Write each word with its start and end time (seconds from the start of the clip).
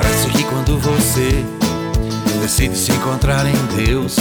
Parece 0.00 0.28
que 0.28 0.44
quando 0.44 0.78
você 0.78 1.44
decide 2.40 2.78
se 2.78 2.92
encontrar 2.92 3.44
em 3.44 3.84
Deus, 3.84 4.16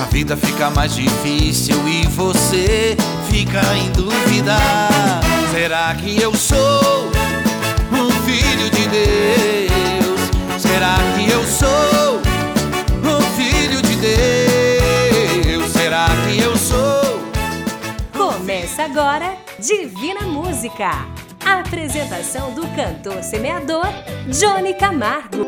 a 0.00 0.06
vida 0.06 0.34
fica 0.38 0.70
mais 0.70 0.94
difícil 0.94 1.86
e 1.86 2.06
você 2.06 2.96
fica 3.28 3.60
em 3.76 3.90
dúvida. 3.90 4.56
Será 5.50 5.94
que 5.96 6.18
eu 6.18 6.34
sou 6.34 7.10
um 7.92 8.10
filho 8.24 8.70
de 8.70 8.88
Deus? 8.88 10.62
Será 10.62 10.96
que 11.14 11.30
eu 11.30 11.44
sou 11.44 12.22
um 13.04 13.20
filho 13.36 13.82
de 13.82 13.96
Deus? 13.96 15.72
Será 15.72 16.06
que 16.26 16.40
eu 16.40 16.56
sou? 16.56 17.20
Começa 18.16 18.84
agora 18.84 19.36
Divina 19.58 20.22
Música. 20.22 21.25
Apresentação 21.46 22.52
do 22.52 22.62
cantor 22.74 23.22
semeador 23.22 23.86
Johnny 24.26 24.74
Camargo. 24.74 25.46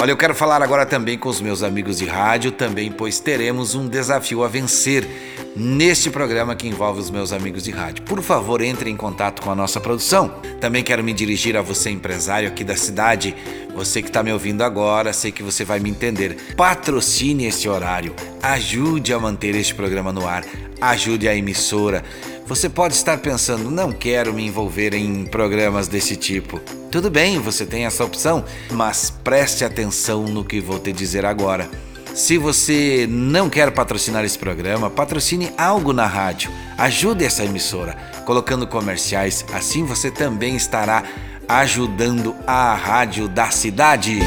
Olha, 0.00 0.12
eu 0.12 0.16
quero 0.16 0.34
falar 0.34 0.62
agora 0.62 0.86
também 0.86 1.18
com 1.18 1.28
os 1.28 1.42
meus 1.42 1.62
amigos 1.62 1.98
de 1.98 2.06
rádio, 2.06 2.50
também, 2.50 2.90
pois 2.90 3.20
teremos 3.20 3.74
um 3.74 3.86
desafio 3.86 4.42
a 4.42 4.48
vencer 4.48 5.06
neste 5.54 6.08
programa 6.08 6.56
que 6.56 6.66
envolve 6.66 6.98
os 6.98 7.10
meus 7.10 7.34
amigos 7.34 7.64
de 7.64 7.70
rádio. 7.70 8.02
Por 8.04 8.22
favor, 8.22 8.62
entre 8.62 8.88
em 8.88 8.96
contato 8.96 9.42
com 9.42 9.50
a 9.50 9.54
nossa 9.54 9.78
produção. 9.78 10.40
Também 10.58 10.82
quero 10.82 11.04
me 11.04 11.12
dirigir 11.12 11.54
a 11.54 11.60
você, 11.60 11.90
empresário 11.90 12.48
aqui 12.48 12.64
da 12.64 12.76
cidade. 12.76 13.36
Você 13.74 14.00
que 14.00 14.08
está 14.08 14.22
me 14.22 14.32
ouvindo 14.32 14.62
agora, 14.62 15.12
sei 15.12 15.30
que 15.30 15.42
você 15.42 15.66
vai 15.66 15.80
me 15.80 15.90
entender. 15.90 16.54
Patrocine 16.56 17.44
este 17.44 17.68
horário, 17.68 18.14
ajude 18.42 19.12
a 19.12 19.18
manter 19.18 19.54
este 19.54 19.74
programa 19.74 20.14
no 20.14 20.26
ar, 20.26 20.46
ajude 20.80 21.28
a 21.28 21.36
emissora. 21.36 22.02
Você 22.50 22.68
pode 22.68 22.94
estar 22.94 23.16
pensando, 23.18 23.70
não 23.70 23.92
quero 23.92 24.34
me 24.34 24.44
envolver 24.44 24.92
em 24.92 25.24
programas 25.24 25.86
desse 25.86 26.16
tipo. 26.16 26.58
Tudo 26.90 27.08
bem, 27.08 27.38
você 27.38 27.64
tem 27.64 27.86
essa 27.86 28.04
opção, 28.04 28.44
mas 28.72 29.08
preste 29.08 29.64
atenção 29.64 30.24
no 30.24 30.44
que 30.44 30.58
vou 30.58 30.80
te 30.80 30.92
dizer 30.92 31.24
agora. 31.24 31.70
Se 32.12 32.36
você 32.36 33.06
não 33.08 33.48
quer 33.48 33.70
patrocinar 33.70 34.24
esse 34.24 34.36
programa, 34.36 34.90
patrocine 34.90 35.52
algo 35.56 35.92
na 35.92 36.08
rádio. 36.08 36.50
Ajude 36.76 37.24
essa 37.24 37.44
emissora, 37.44 37.96
colocando 38.26 38.66
comerciais, 38.66 39.44
assim 39.52 39.84
você 39.84 40.10
também 40.10 40.56
estará 40.56 41.04
ajudando 41.48 42.34
a 42.48 42.74
rádio 42.74 43.28
da 43.28 43.48
cidade. 43.52 44.18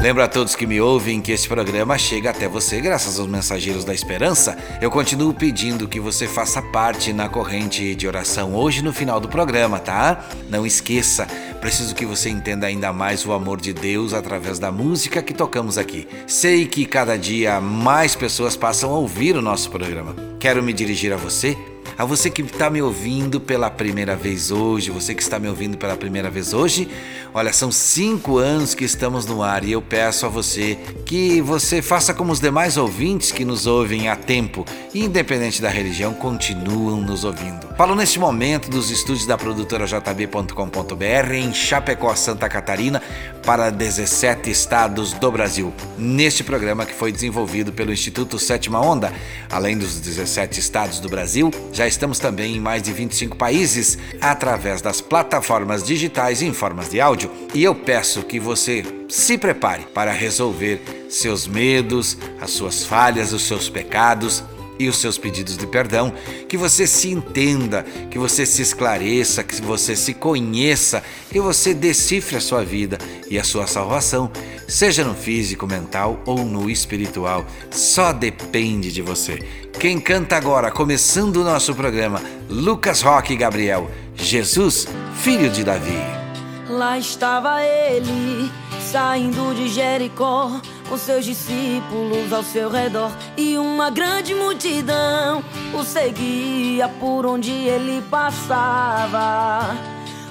Lembro 0.00 0.22
a 0.22 0.28
todos 0.28 0.54
que 0.54 0.66
me 0.66 0.80
ouvem 0.80 1.20
que 1.20 1.32
esse 1.32 1.48
programa 1.48 1.98
chega 1.98 2.30
até 2.30 2.46
você 2.46 2.80
graças 2.80 3.18
aos 3.18 3.28
Mensageiros 3.28 3.84
da 3.84 3.92
Esperança. 3.92 4.56
Eu 4.80 4.90
continuo 4.90 5.34
pedindo 5.34 5.88
que 5.88 5.98
você 5.98 6.28
faça 6.28 6.62
parte 6.62 7.12
na 7.12 7.28
corrente 7.28 7.94
de 7.94 8.06
oração 8.06 8.54
hoje 8.54 8.82
no 8.82 8.92
final 8.92 9.18
do 9.18 9.28
programa, 9.28 9.80
tá? 9.80 10.24
Não 10.48 10.66
esqueça, 10.66 11.26
preciso 11.60 11.94
que 11.94 12.06
você 12.06 12.28
entenda 12.28 12.66
ainda 12.66 12.92
mais 12.92 13.26
o 13.26 13.32
amor 13.32 13.60
de 13.60 13.72
Deus 13.72 14.12
através 14.12 14.58
da 14.58 14.70
música 14.70 15.22
que 15.22 15.34
tocamos 15.34 15.76
aqui. 15.76 16.06
Sei 16.26 16.66
que 16.66 16.86
cada 16.86 17.16
dia 17.16 17.60
mais 17.60 18.14
pessoas 18.14 18.54
passam 18.54 18.90
a 18.90 18.98
ouvir 18.98 19.34
o 19.34 19.42
nosso 19.42 19.70
programa. 19.70 20.14
Quero 20.38 20.62
me 20.62 20.72
dirigir 20.72 21.12
a 21.12 21.16
você 21.16 21.56
a 21.96 22.04
você 22.04 22.30
que 22.30 22.42
está 22.42 22.70
me 22.70 22.80
ouvindo 22.80 23.40
pela 23.40 23.70
primeira 23.70 24.14
vez 24.14 24.50
hoje, 24.50 24.90
você 24.90 25.14
que 25.14 25.22
está 25.22 25.38
me 25.38 25.48
ouvindo 25.48 25.76
pela 25.76 25.96
primeira 25.96 26.30
vez 26.30 26.52
hoje, 26.52 26.88
olha, 27.34 27.52
são 27.52 27.70
cinco 27.72 28.38
anos 28.38 28.74
que 28.74 28.84
estamos 28.84 29.26
no 29.26 29.42
ar 29.42 29.64
e 29.64 29.72
eu 29.72 29.82
peço 29.82 30.26
a 30.26 30.28
você 30.28 30.78
que 31.04 31.40
você 31.40 31.82
faça 31.82 32.14
como 32.14 32.32
os 32.32 32.40
demais 32.40 32.76
ouvintes 32.76 33.32
que 33.32 33.44
nos 33.44 33.66
ouvem 33.66 34.08
há 34.08 34.16
tempo, 34.16 34.64
independente 34.94 35.60
da 35.60 35.68
religião, 35.68 36.14
continuam 36.14 37.00
nos 37.00 37.24
ouvindo. 37.24 37.65
Falo 37.76 37.94
neste 37.94 38.18
momento 38.18 38.70
dos 38.70 38.90
estúdios 38.90 39.26
da 39.26 39.36
produtora 39.36 39.84
jb.com.br 39.84 41.34
em 41.34 41.52
Chapecó, 41.52 42.14
Santa 42.16 42.48
Catarina, 42.48 43.02
para 43.44 43.68
17 43.68 44.50
estados 44.50 45.12
do 45.12 45.30
Brasil. 45.30 45.74
Neste 45.98 46.42
programa 46.42 46.86
que 46.86 46.94
foi 46.94 47.12
desenvolvido 47.12 47.74
pelo 47.74 47.92
Instituto 47.92 48.38
Sétima 48.38 48.80
Onda, 48.80 49.12
além 49.52 49.76
dos 49.76 50.00
17 50.00 50.58
estados 50.58 51.00
do 51.00 51.10
Brasil, 51.10 51.50
já 51.70 51.86
estamos 51.86 52.18
também 52.18 52.56
em 52.56 52.60
mais 52.60 52.82
de 52.82 52.94
25 52.94 53.36
países 53.36 53.98
através 54.22 54.80
das 54.80 55.02
plataformas 55.02 55.82
digitais 55.84 56.40
em 56.40 56.54
formas 56.54 56.88
de 56.88 56.98
áudio. 56.98 57.30
E 57.52 57.62
eu 57.62 57.74
peço 57.74 58.22
que 58.22 58.40
você 58.40 58.82
se 59.06 59.36
prepare 59.36 59.82
para 59.92 60.12
resolver 60.12 61.06
seus 61.10 61.46
medos, 61.46 62.16
as 62.40 62.52
suas 62.52 62.84
falhas, 62.84 63.34
os 63.34 63.42
seus 63.42 63.68
pecados 63.68 64.42
e 64.78 64.88
os 64.88 64.96
seus 64.98 65.18
pedidos 65.18 65.56
de 65.56 65.66
perdão, 65.66 66.12
que 66.48 66.56
você 66.56 66.86
se 66.86 67.10
entenda, 67.10 67.84
que 68.10 68.18
você 68.18 68.44
se 68.44 68.62
esclareça, 68.62 69.42
que 69.42 69.60
você 69.62 69.96
se 69.96 70.14
conheça, 70.14 71.02
que 71.30 71.40
você 71.40 71.74
decifre 71.74 72.36
a 72.36 72.40
sua 72.40 72.64
vida 72.64 72.98
e 73.30 73.38
a 73.38 73.44
sua 73.44 73.66
salvação, 73.66 74.30
seja 74.68 75.04
no 75.04 75.14
físico, 75.14 75.66
mental 75.66 76.20
ou 76.26 76.38
no 76.38 76.70
espiritual. 76.70 77.44
Só 77.70 78.12
depende 78.12 78.92
de 78.92 79.02
você. 79.02 79.38
Quem 79.78 80.00
canta 80.00 80.36
agora, 80.36 80.70
começando 80.70 81.36
o 81.36 81.44
nosso 81.44 81.74
programa, 81.74 82.22
Lucas 82.48 83.02
Roque 83.02 83.36
Gabriel, 83.36 83.90
Jesus, 84.14 84.88
filho 85.14 85.50
de 85.50 85.62
Davi. 85.62 85.98
Lá 86.68 86.98
estava 86.98 87.62
ele, 87.62 88.50
saindo 88.80 89.54
de 89.54 89.68
Jericó 89.68 90.60
com 90.88 90.96
seus 90.96 91.24
discípulos 91.24 92.32
ao 92.32 92.42
seu 92.42 92.70
redor 92.70 93.10
e 93.36 93.58
uma 93.58 93.90
grande 93.90 94.34
multidão 94.34 95.42
o 95.74 95.84
seguia 95.84 96.88
por 96.88 97.26
onde 97.26 97.50
ele 97.50 98.02
passava. 98.10 99.76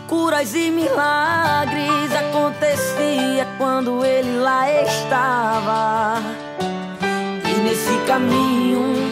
Curas 0.08 0.54
e 0.54 0.70
milagres 0.70 2.14
acontecia 2.14 3.48
quando 3.58 4.06
ele 4.06 4.38
lá 4.38 4.70
estava. 4.84 6.22
E 7.44 7.60
nesse 7.62 7.98
caminho 8.06 9.12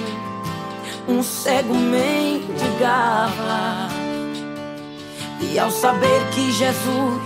um 1.08 1.24
cego 1.24 1.74
mendigava. 1.74 3.24
E 5.42 5.60
ao 5.60 5.72
saber 5.72 6.22
que 6.32 6.52
Jesus 6.52 7.22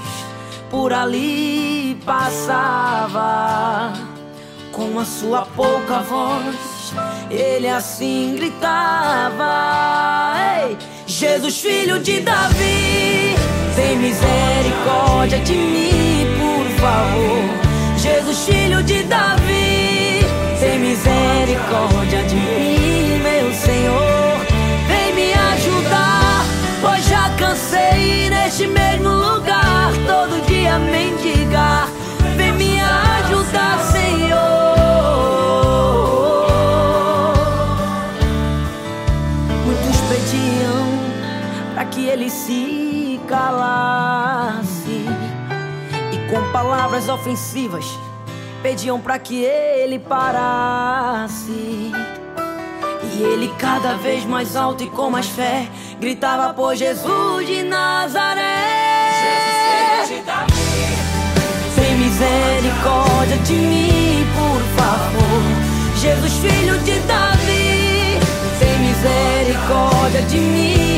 por 0.70 0.92
ali 0.92 1.98
passava, 2.06 3.94
com 4.78 5.00
a 5.00 5.06
sua 5.06 5.42
pouca 5.56 6.02
voz, 6.02 6.94
ele 7.32 7.68
assim 7.68 8.36
gritava: 8.38 9.44
Ei, 10.70 10.78
Jesus, 11.08 11.60
filho 11.60 12.00
de 12.00 12.20
Davi, 12.20 13.36
tem 13.76 13.98
misericórdia 13.98 15.40
de 15.40 15.54
mim, 15.54 16.28
por 16.38 16.66
favor. 16.80 17.98
Jesus, 17.98 18.46
filho 18.46 18.84
de 18.84 19.02
Davi, 19.04 20.20
tem 20.60 20.80
misericórdia 20.80 22.22
de 22.24 22.36
mim, 22.36 23.20
meu 23.24 23.52
Senhor. 23.56 24.38
Vem 24.88 25.16
me 25.16 25.34
ajudar, 25.34 26.46
pois 26.82 27.04
já 27.10 27.32
cansei 27.32 28.30
neste 28.30 28.68
mesmo 28.68 29.10
lugar, 29.10 29.92
todo 30.06 30.46
dia 30.46 30.78
mendigar. 30.78 31.97
Palavras 46.58 47.08
ofensivas 47.08 47.86
pediam 48.64 49.00
para 49.00 49.20
que 49.20 49.44
ele 49.44 50.00
parasse. 50.00 51.52
E 53.04 53.22
ele 53.22 53.54
cada 53.60 53.94
vez 53.94 54.26
mais 54.26 54.56
alto 54.56 54.84
e 54.84 54.90
com 54.90 55.12
mais 55.12 55.28
fé 55.28 55.68
gritava 56.00 56.52
por 56.56 56.76
Jesus 56.76 57.46
de 57.46 57.62
Nazaré. 57.62 58.42
Jesus 59.22 60.10
filho 60.10 60.20
de 60.20 60.26
Davi, 60.26 60.56
tem 61.76 61.96
misericórdia 62.00 63.38
de 63.38 63.54
mim, 63.54 64.26
por 64.36 64.62
favor. 64.82 65.44
Jesus 66.02 66.34
filho 66.34 66.80
de 66.80 67.00
Davi, 67.02 68.20
tem 68.58 68.80
misericórdia 68.80 70.24
de 70.24 70.38
mim, 70.40 70.97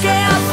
porque 0.00 0.49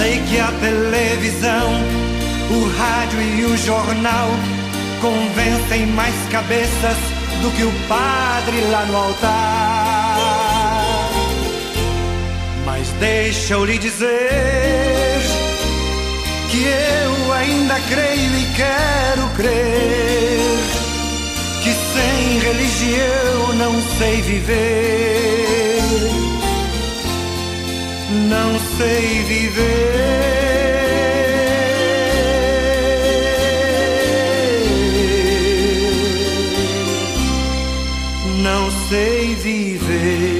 Sei 0.00 0.18
que 0.22 0.40
a 0.40 0.50
televisão, 0.52 1.68
o 2.50 2.78
rádio 2.78 3.20
e 3.20 3.44
o 3.44 3.56
jornal 3.58 4.30
convencem 4.98 5.88
mais 5.88 6.14
cabeças 6.30 6.96
do 7.42 7.50
que 7.50 7.64
o 7.64 7.72
padre 7.86 8.62
lá 8.70 8.86
no 8.86 8.96
altar. 8.96 10.16
Mas 12.64 12.88
deixa 12.98 13.52
eu 13.52 13.64
lhe 13.66 13.76
dizer 13.76 15.20
que 16.50 16.64
eu 16.64 17.32
ainda 17.34 17.78
creio 17.80 18.38
e 18.38 18.46
quero 18.56 19.28
crer 19.36 20.40
que 21.62 21.74
sem 21.74 22.38
religião 22.38 23.52
não 23.54 23.82
sei 23.98 24.22
viver. 24.22 25.20
Não 28.10 28.58
sei 28.76 29.22
viver. 29.22 30.30
Não 38.42 38.68
sei 38.88 39.34
viver. 39.36 40.39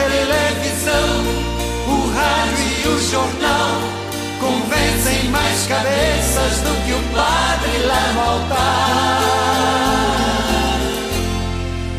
Televisão, 0.00 1.12
o 1.86 2.08
rádio 2.14 2.64
e 2.84 2.88
o 2.88 2.98
jornal 3.10 3.80
convencem 4.40 5.28
mais 5.28 5.66
cabeças 5.66 6.60
do 6.62 6.74
que 6.86 6.92
o 6.94 7.02
padre 7.14 7.78
lá 7.86 8.12
no 8.14 8.20
altar. 8.20 9.20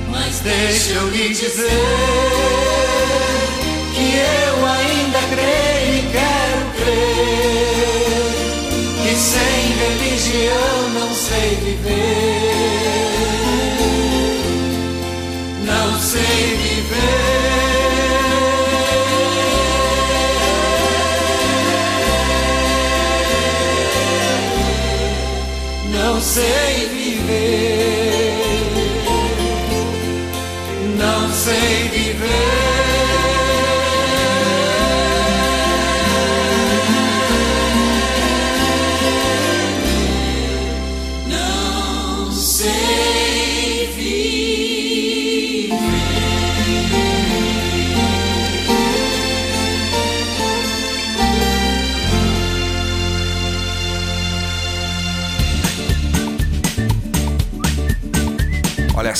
Mas 0.09 0.39
deixa 0.39 0.93
eu 0.93 1.09
lhe 1.09 1.29
dizer 1.29 1.69
que 3.93 4.15
eu 4.17 4.65
ainda 4.65 5.19
creio 5.29 5.93
e 5.93 6.01
quero 6.11 6.65
crer 6.77 8.31
que 9.03 9.13
sem 9.15 9.61
religião 9.77 10.89
não 10.95 11.13
sei 11.13 11.55
viver, 11.63 12.41
não 15.65 15.99
sei 15.99 16.57
viver. 16.57 17.50
Não 26.21 26.27
sei 26.27 26.87
viver, 26.89 28.37
não 30.95 31.33
sei 31.33 31.89
viver, 31.89 32.60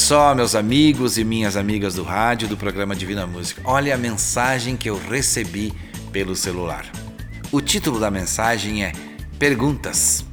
só, 0.01 0.33
meus 0.33 0.55
amigos 0.55 1.19
e 1.19 1.23
minhas 1.23 1.55
amigas 1.55 1.93
do 1.93 2.01
rádio 2.01 2.47
do 2.47 2.57
programa 2.57 2.95
Divina 2.95 3.27
Música. 3.27 3.61
Olha 3.63 3.93
a 3.93 3.97
mensagem 3.97 4.75
que 4.75 4.89
eu 4.89 4.97
recebi 4.97 5.71
pelo 6.11 6.35
celular. 6.35 6.91
O 7.51 7.61
título 7.61 7.99
da 7.99 8.09
mensagem 8.09 8.83
é 8.83 8.93
Perguntas. 9.37 10.25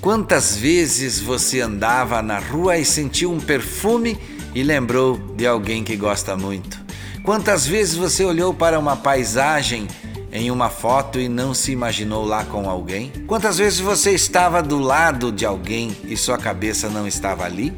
Quantas 0.00 0.56
vezes 0.56 1.18
você 1.18 1.60
andava 1.60 2.22
na 2.22 2.38
rua 2.38 2.78
e 2.78 2.84
sentiu 2.84 3.32
um 3.32 3.40
perfume 3.40 4.16
e 4.54 4.62
lembrou 4.62 5.18
de 5.36 5.44
alguém 5.44 5.82
que 5.82 5.96
gosta 5.96 6.36
muito? 6.36 6.80
Quantas 7.24 7.66
vezes 7.66 7.96
você 7.96 8.24
olhou 8.24 8.54
para 8.54 8.78
uma 8.78 8.96
paisagem 8.96 9.88
em 10.30 10.52
uma 10.52 10.70
foto 10.70 11.18
e 11.18 11.28
não 11.28 11.52
se 11.52 11.72
imaginou 11.72 12.24
lá 12.24 12.44
com 12.44 12.70
alguém? 12.70 13.10
Quantas 13.26 13.58
vezes 13.58 13.80
você 13.80 14.12
estava 14.12 14.62
do 14.62 14.78
lado 14.78 15.32
de 15.32 15.44
alguém 15.44 15.96
e 16.04 16.16
sua 16.16 16.38
cabeça 16.38 16.88
não 16.88 17.08
estava 17.08 17.44
ali? 17.44 17.74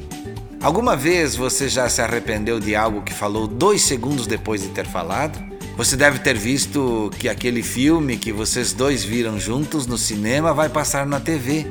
Alguma 0.60 0.96
vez 0.96 1.36
você 1.36 1.68
já 1.68 1.88
se 1.88 2.02
arrependeu 2.02 2.58
de 2.58 2.74
algo 2.74 3.02
que 3.02 3.14
falou 3.14 3.46
dois 3.46 3.82
segundos 3.82 4.26
depois 4.26 4.60
de 4.60 4.68
ter 4.68 4.84
falado? 4.84 5.38
Você 5.76 5.96
deve 5.96 6.18
ter 6.18 6.36
visto 6.36 7.12
que 7.16 7.28
aquele 7.28 7.62
filme 7.62 8.16
que 8.16 8.32
vocês 8.32 8.72
dois 8.72 9.04
viram 9.04 9.38
juntos 9.38 9.86
no 9.86 9.96
cinema 9.96 10.52
vai 10.52 10.68
passar 10.68 11.06
na 11.06 11.20
TV. 11.20 11.64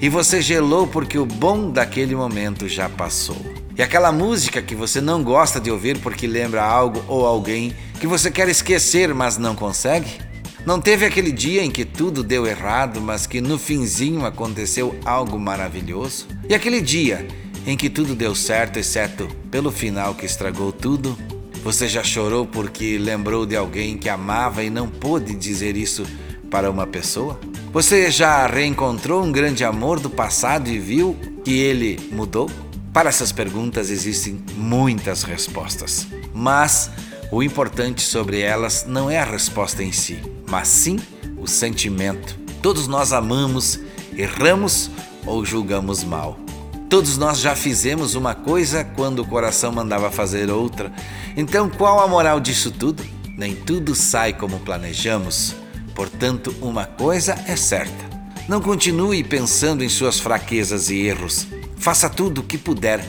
E 0.00 0.08
você 0.08 0.40
gelou 0.40 0.86
porque 0.86 1.18
o 1.18 1.26
bom 1.26 1.72
daquele 1.72 2.14
momento 2.14 2.68
já 2.68 2.88
passou. 2.88 3.44
E 3.76 3.82
aquela 3.82 4.12
música 4.12 4.62
que 4.62 4.76
você 4.76 5.00
não 5.00 5.24
gosta 5.24 5.60
de 5.60 5.72
ouvir 5.72 5.98
porque 5.98 6.28
lembra 6.28 6.62
algo 6.62 7.02
ou 7.08 7.26
alguém 7.26 7.74
que 7.98 8.06
você 8.06 8.30
quer 8.30 8.48
esquecer, 8.48 9.12
mas 9.12 9.36
não 9.36 9.56
consegue? 9.56 10.20
Não 10.64 10.80
teve 10.80 11.04
aquele 11.04 11.32
dia 11.32 11.64
em 11.64 11.72
que 11.72 11.84
tudo 11.84 12.22
deu 12.22 12.46
errado, 12.46 13.00
mas 13.00 13.26
que 13.26 13.40
no 13.40 13.58
finzinho 13.58 14.24
aconteceu 14.24 14.96
algo 15.04 15.40
maravilhoso? 15.40 16.28
E 16.48 16.54
aquele 16.54 16.80
dia 16.80 17.26
em 17.68 17.76
que 17.76 17.90
tudo 17.90 18.14
deu 18.14 18.34
certo, 18.34 18.78
exceto 18.78 19.28
pelo 19.50 19.70
final 19.70 20.14
que 20.14 20.24
estragou 20.24 20.72
tudo? 20.72 21.18
Você 21.62 21.86
já 21.86 22.02
chorou 22.02 22.46
porque 22.46 22.96
lembrou 22.96 23.44
de 23.44 23.54
alguém 23.54 23.98
que 23.98 24.08
amava 24.08 24.64
e 24.64 24.70
não 24.70 24.88
pôde 24.88 25.34
dizer 25.34 25.76
isso 25.76 26.06
para 26.50 26.70
uma 26.70 26.86
pessoa? 26.86 27.38
Você 27.70 28.10
já 28.10 28.46
reencontrou 28.46 29.22
um 29.22 29.30
grande 29.30 29.64
amor 29.64 30.00
do 30.00 30.08
passado 30.08 30.70
e 30.70 30.78
viu 30.78 31.14
que 31.44 31.58
ele 31.58 32.00
mudou? 32.10 32.50
Para 32.90 33.10
essas 33.10 33.32
perguntas 33.32 33.90
existem 33.90 34.42
muitas 34.56 35.22
respostas, 35.22 36.06
mas 36.32 36.90
o 37.30 37.42
importante 37.42 38.00
sobre 38.00 38.40
elas 38.40 38.86
não 38.88 39.10
é 39.10 39.18
a 39.18 39.24
resposta 39.26 39.82
em 39.82 39.92
si, 39.92 40.18
mas 40.48 40.68
sim 40.68 40.98
o 41.36 41.46
sentimento. 41.46 42.34
Todos 42.62 42.88
nós 42.88 43.12
amamos, 43.12 43.78
erramos 44.16 44.90
ou 45.26 45.44
julgamos 45.44 46.02
mal. 46.02 46.47
Todos 46.88 47.18
nós 47.18 47.38
já 47.38 47.54
fizemos 47.54 48.14
uma 48.14 48.34
coisa 48.34 48.82
quando 48.82 49.18
o 49.18 49.26
coração 49.26 49.70
mandava 49.70 50.10
fazer 50.10 50.50
outra. 50.50 50.90
Então, 51.36 51.68
qual 51.68 52.00
a 52.00 52.08
moral 52.08 52.40
disso 52.40 52.70
tudo? 52.70 53.04
Nem 53.36 53.54
tudo 53.54 53.94
sai 53.94 54.32
como 54.32 54.58
planejamos. 54.60 55.54
Portanto, 55.94 56.54
uma 56.62 56.86
coisa 56.86 57.34
é 57.46 57.56
certa: 57.56 58.08
não 58.48 58.62
continue 58.62 59.22
pensando 59.22 59.84
em 59.84 59.88
suas 59.88 60.18
fraquezas 60.18 60.88
e 60.88 60.96
erros. 60.96 61.46
Faça 61.76 62.08
tudo 62.08 62.40
o 62.40 62.44
que 62.44 62.56
puder 62.56 63.04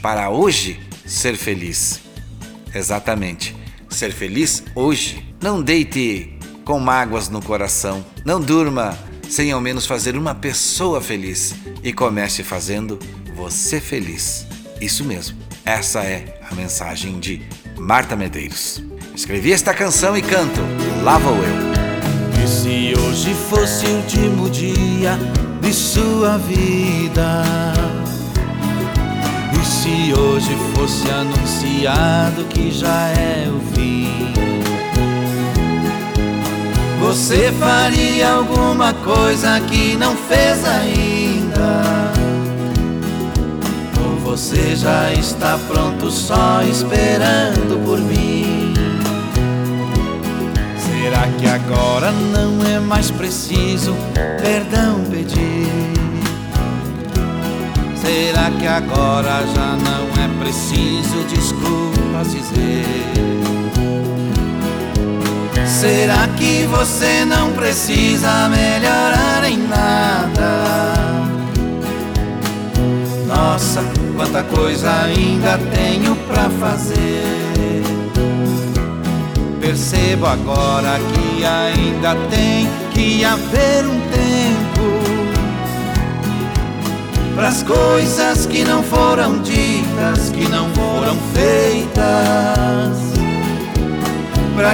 para 0.00 0.30
hoje 0.30 0.80
ser 1.04 1.36
feliz. 1.36 2.00
Exatamente, 2.74 3.54
ser 3.90 4.10
feliz 4.10 4.64
hoje. 4.74 5.34
Não 5.38 5.60
deite 5.62 6.38
com 6.64 6.80
mágoas 6.80 7.28
no 7.28 7.42
coração. 7.42 8.04
Não 8.24 8.40
durma 8.40 8.98
sem 9.28 9.52
ao 9.52 9.60
menos 9.60 9.86
fazer 9.86 10.16
uma 10.16 10.34
pessoa 10.34 11.00
feliz. 11.00 11.54
E 11.82 11.92
comece 11.92 12.42
fazendo 12.42 12.98
você 13.34 13.80
feliz. 13.80 14.46
Isso 14.80 15.04
mesmo, 15.04 15.36
essa 15.64 16.02
é 16.04 16.40
a 16.50 16.54
mensagem 16.54 17.18
de 17.18 17.42
Marta 17.76 18.16
Medeiros. 18.16 18.82
Escrevi 19.14 19.52
esta 19.52 19.74
canção 19.74 20.16
e 20.16 20.22
canto 20.22 20.60
Lá 21.02 21.18
Vou 21.18 21.34
Eu. 21.34 21.68
E 22.42 22.48
se 22.48 23.00
hoje 23.00 23.34
fosse 23.50 23.86
o 23.86 23.96
último 23.96 24.48
dia 24.50 25.18
de 25.60 25.72
sua 25.72 26.38
vida? 26.38 27.42
E 29.52 29.66
se 29.66 30.12
hoje 30.18 30.56
fosse 30.74 31.10
anunciado 31.10 32.44
que 32.44 32.70
já 32.70 33.08
é 33.08 33.48
o 33.48 33.60
fim? 33.74 34.47
Você 37.00 37.52
faria 37.52 38.32
alguma 38.32 38.92
coisa 38.92 39.60
que 39.60 39.96
não 39.96 40.16
fez 40.16 40.64
ainda? 40.64 41.82
Ou 44.02 44.16
você 44.16 44.74
já 44.74 45.12
está 45.12 45.58
pronto 45.68 46.10
só 46.10 46.60
esperando 46.62 47.82
por 47.84 47.98
mim? 47.98 48.74
Será 50.76 51.26
que 51.38 51.46
agora 51.46 52.10
não 52.10 52.66
é 52.66 52.80
mais 52.80 53.10
preciso 53.10 53.94
perdão 54.42 55.04
pedir? 55.10 55.68
Será 57.96 58.50
que 58.50 58.66
agora 58.66 59.46
já 59.54 59.76
não 59.76 60.22
é 60.22 60.42
preciso 60.42 61.24
desculpas 61.28 62.32
dizer? 62.32 63.08
Será 65.68 66.26
que 66.36 66.66
você 66.66 67.26
não 67.26 67.52
precisa 67.52 68.48
melhorar 68.48 69.44
em 69.44 69.58
nada? 69.58 70.64
Nossa, 73.26 73.84
quanta 74.16 74.42
coisa 74.44 74.90
ainda 75.02 75.58
tenho 75.72 76.16
pra 76.26 76.48
fazer. 76.58 77.82
Percebo 79.60 80.26
agora 80.26 80.98
que 81.12 81.44
ainda 81.44 82.16
tem 82.30 82.66
que 82.94 83.22
haver 83.22 83.84
um 83.84 84.00
tempo 84.10 84.38
pras 87.38 87.62
coisas 87.62 88.46
que 88.46 88.64
não 88.64 88.82
foram 88.82 89.38
ditas, 89.42 90.30
que 90.30 90.48
não 90.48 90.68
foram 90.70 91.16
feitas, 91.32 91.77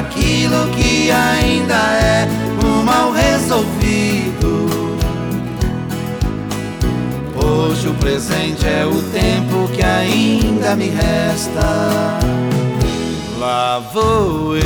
aquilo 0.05 0.69
que 0.77 1.11
ainda 1.11 1.75
é 1.75 2.29
um 2.65 2.83
mal 2.83 3.11
resolvido. 3.11 4.69
Hoje 7.35 7.89
o 7.89 7.95
presente 7.95 8.67
é 8.67 8.85
o 8.85 9.03
tempo 9.11 9.69
que 9.75 9.83
ainda 9.83 10.77
me 10.77 10.89
resta. 10.89 12.19
Lá 13.39 13.81
vou 13.93 14.57
eu, 14.57 14.63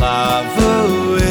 lá 0.00 0.42
vou 0.56 1.18
eu 1.18 1.22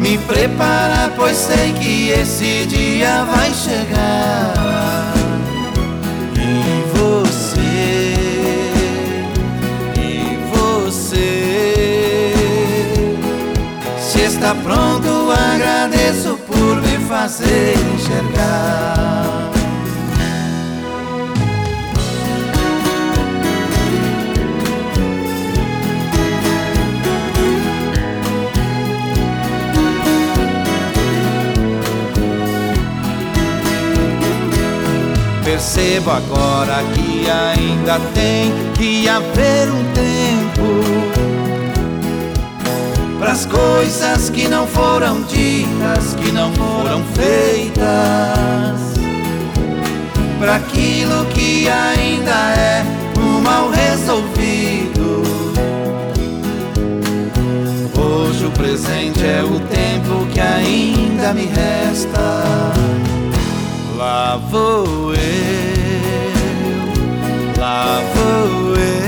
me 0.00 0.18
preparar, 0.18 1.12
pois 1.16 1.36
sei 1.36 1.72
que 1.72 2.10
esse 2.10 2.66
dia 2.66 3.24
vai 3.24 3.52
chegar. 3.52 4.87
Pronto, 14.68 15.32
agradeço 15.32 16.38
por 16.46 16.76
me 16.82 16.98
fazer 17.08 17.74
enxergar. 17.94 19.48
percebo 35.44 36.10
agora 36.10 36.84
que 36.94 37.28
ainda 37.28 37.98
tem 38.14 38.52
que 38.74 39.08
haver 39.08 39.68
um 39.70 39.82
tempo 39.92 40.67
para 43.18 43.32
as 43.32 43.44
coisas 43.44 44.30
que 44.30 44.46
não 44.46 44.66
foram 44.66 45.22
ditas, 45.22 46.14
que 46.14 46.30
não 46.30 46.52
foram 46.52 47.02
feitas, 47.14 47.84
para 50.38 50.56
aquilo 50.56 51.24
que 51.34 51.68
ainda 51.68 52.30
é 52.56 52.84
um 53.18 53.40
mal 53.40 53.70
resolvido. 53.70 55.22
Hoje 57.98 58.46
o 58.46 58.50
presente 58.52 59.24
é 59.24 59.42
o 59.42 59.58
tempo 59.66 60.26
que 60.32 60.40
ainda 60.40 61.34
me 61.34 61.46
resta. 61.46 62.44
Lá 63.96 64.36
vou 64.48 65.12
eu, 65.12 65.18
lá 67.58 68.00
vou 68.14 68.76
eu 68.76 69.07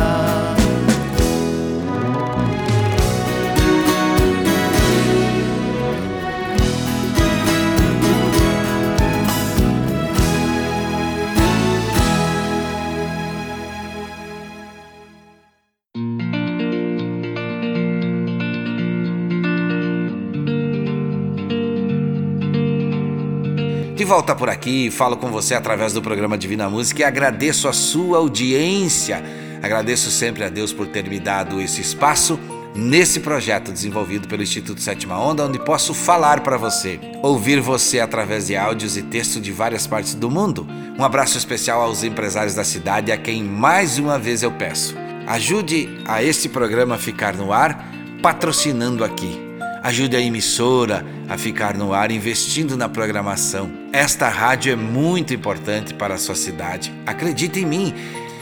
Volta 24.11 24.35
por 24.35 24.49
aqui, 24.49 24.91
falo 24.91 25.15
com 25.15 25.31
você 25.31 25.55
através 25.55 25.93
do 25.93 26.01
programa 26.01 26.37
Divina 26.37 26.69
Música 26.69 26.99
e 26.99 27.05
agradeço 27.05 27.69
a 27.69 27.71
sua 27.71 28.17
audiência. 28.17 29.23
Agradeço 29.63 30.11
sempre 30.11 30.43
a 30.43 30.49
Deus 30.49 30.73
por 30.73 30.85
ter 30.85 31.07
me 31.07 31.17
dado 31.17 31.61
esse 31.61 31.79
espaço 31.79 32.37
nesse 32.75 33.21
projeto 33.21 33.71
desenvolvido 33.71 34.27
pelo 34.27 34.43
Instituto 34.43 34.81
Sétima 34.81 35.17
Onda, 35.17 35.45
onde 35.45 35.57
posso 35.59 35.93
falar 35.93 36.41
para 36.41 36.57
você, 36.57 36.99
ouvir 37.23 37.61
você 37.61 38.01
através 38.01 38.47
de 38.47 38.57
áudios 38.57 38.97
e 38.97 39.01
texto 39.01 39.39
de 39.39 39.53
várias 39.53 39.87
partes 39.87 40.13
do 40.13 40.29
mundo. 40.29 40.67
Um 40.99 41.05
abraço 41.05 41.37
especial 41.37 41.81
aos 41.81 42.03
empresários 42.03 42.53
da 42.53 42.65
cidade, 42.65 43.13
a 43.13 43.17
quem 43.17 43.41
mais 43.41 43.97
uma 43.97 44.19
vez 44.19 44.43
eu 44.43 44.51
peço. 44.51 44.93
Ajude 45.25 45.87
a 46.05 46.21
este 46.21 46.49
programa 46.49 46.95
a 46.95 46.97
ficar 46.97 47.33
no 47.33 47.53
ar, 47.53 47.89
patrocinando 48.21 49.05
aqui. 49.05 49.39
Ajude 49.81 50.17
a 50.17 50.21
emissora 50.21 51.05
a 51.29 51.37
ficar 51.37 51.77
no 51.77 51.93
ar 51.93 52.11
investindo 52.11 52.75
na 52.75 52.89
programação. 52.89 53.80
Esta 53.93 54.29
rádio 54.29 54.71
é 54.71 54.75
muito 54.75 55.33
importante 55.33 55.93
para 55.93 56.13
a 56.13 56.17
sua 56.17 56.33
cidade. 56.33 56.93
Acredite 57.05 57.59
em 57.59 57.65
mim. 57.65 57.93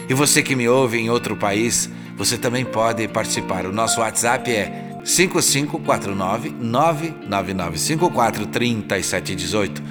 E 0.08 0.14
você 0.14 0.42
que 0.42 0.54
me 0.54 0.68
ouve 0.68 0.98
em 0.98 1.10
outro 1.10 1.36
país, 1.36 1.90
você 2.16 2.38
também 2.38 2.64
pode 2.64 3.08
participar. 3.08 3.66
O 3.66 3.72
nosso 3.72 4.00
WhatsApp 4.00 4.48
é 4.48 5.00
5549 5.04 6.50
99954 6.50 8.46
3718. 8.46 9.82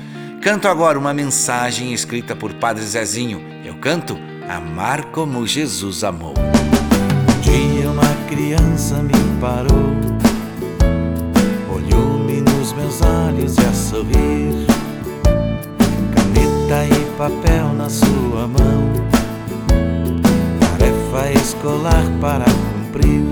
Canto 0.42 0.70
agora 0.70 0.98
uma 0.98 1.14
mensagem 1.14 1.94
escrita 1.94 2.34
por 2.38 2.54
Padre 2.54 2.86
Zezinho. 2.86 3.42
Eu 3.66 3.76
canto 3.76 4.18
Amar 4.48 5.08
como 5.12 5.46
Jesus 5.46 6.06
amou. 6.06 6.36
Um 6.38 7.42
dia 7.42 7.90
uma 7.90 8.28
criança 8.28 8.96
me 9.04 9.14
parou 9.40 9.94
Olhou-me 11.72 12.42
nos 12.42 12.74
meus 12.74 13.02
olhos 13.02 13.56
e 13.58 13.62
a 13.62 13.74
sorrir 13.74 14.59
Caneta 16.70 16.86
e 16.86 17.18
papel 17.18 17.74
na 17.74 17.90
sua 17.90 18.48
mão. 18.48 18.94
Tarefa 20.60 21.32
escolar 21.32 22.06
para 22.22 22.46
cumprir. 22.46 23.24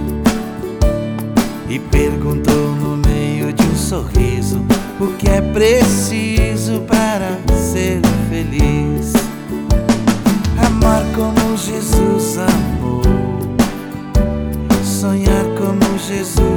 E 1.70 1.78
perguntou 1.78 2.72
no 2.72 2.98
meio 2.98 3.54
de 3.54 3.62
um 3.64 3.76
sorriso 3.76 4.66
O 5.00 5.08
que 5.18 5.30
é 5.30 5.40
preciso 5.42 6.82
para 6.88 7.38
ser 7.56 8.02
feliz. 8.28 9.14
Amar 10.66 11.04
como 11.14 11.56
Jesus 11.56 12.40
amou. 12.40 13.04
Sonhar 14.84 15.46
como 15.60 16.00
Jesus 16.00 16.57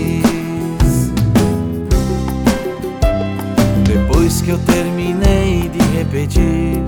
Que 4.51 4.55
eu 4.55 4.59
terminei 4.59 5.69
de 5.69 5.79
repetir, 5.97 6.83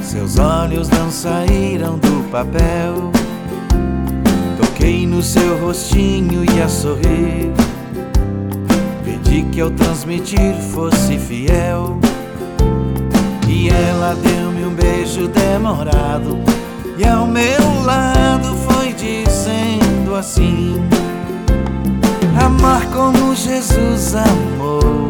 seus 0.00 0.38
olhos 0.38 0.88
não 0.88 1.10
saíram 1.10 1.98
do 1.98 2.30
papel. 2.30 3.10
Toquei 4.56 5.08
no 5.08 5.22
seu 5.22 5.58
rostinho 5.58 6.44
e 6.44 6.62
a 6.62 6.68
sorrir. 6.68 7.50
Pedi 9.04 9.42
que 9.50 9.60
ao 9.60 9.70
transmitir 9.70 10.54
fosse 10.72 11.18
fiel. 11.18 11.98
E 13.48 13.68
ela 13.68 14.14
deu-me 14.14 14.64
um 14.66 14.74
beijo 14.74 15.26
demorado. 15.26 16.38
E 16.96 17.04
ao 17.04 17.26
meu 17.26 17.82
lado 17.84 18.54
foi 18.68 18.92
dizendo 18.92 20.14
assim: 20.14 20.76
Amar 22.40 22.86
como 22.92 23.34
Jesus 23.34 24.14
amou 24.14 25.09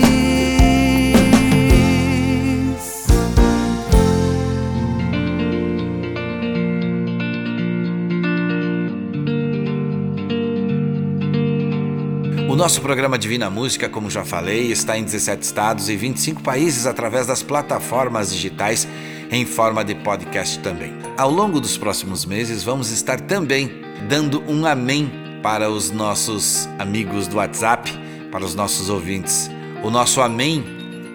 Nosso 12.61 12.79
programa 12.79 13.17
Divina 13.17 13.49
Música, 13.49 13.89
como 13.89 14.07
já 14.07 14.23
falei, 14.23 14.71
está 14.71 14.95
em 14.95 15.03
17 15.03 15.41
estados 15.41 15.89
e 15.89 15.95
25 15.95 16.43
países 16.43 16.85
através 16.85 17.25
das 17.25 17.41
plataformas 17.41 18.31
digitais 18.31 18.87
em 19.31 19.47
forma 19.47 19.83
de 19.83 19.95
podcast 19.95 20.59
também. 20.59 20.93
Ao 21.17 21.31
longo 21.31 21.59
dos 21.59 21.75
próximos 21.75 22.23
meses, 22.23 22.61
vamos 22.63 22.91
estar 22.91 23.19
também 23.19 23.81
dando 24.07 24.43
um 24.47 24.63
amém 24.67 25.11
para 25.41 25.71
os 25.71 25.89
nossos 25.89 26.69
amigos 26.77 27.27
do 27.27 27.37
WhatsApp, 27.37 27.91
para 28.31 28.45
os 28.45 28.53
nossos 28.53 28.91
ouvintes. 28.91 29.49
O 29.81 29.89
nosso 29.89 30.21
amém 30.21 30.63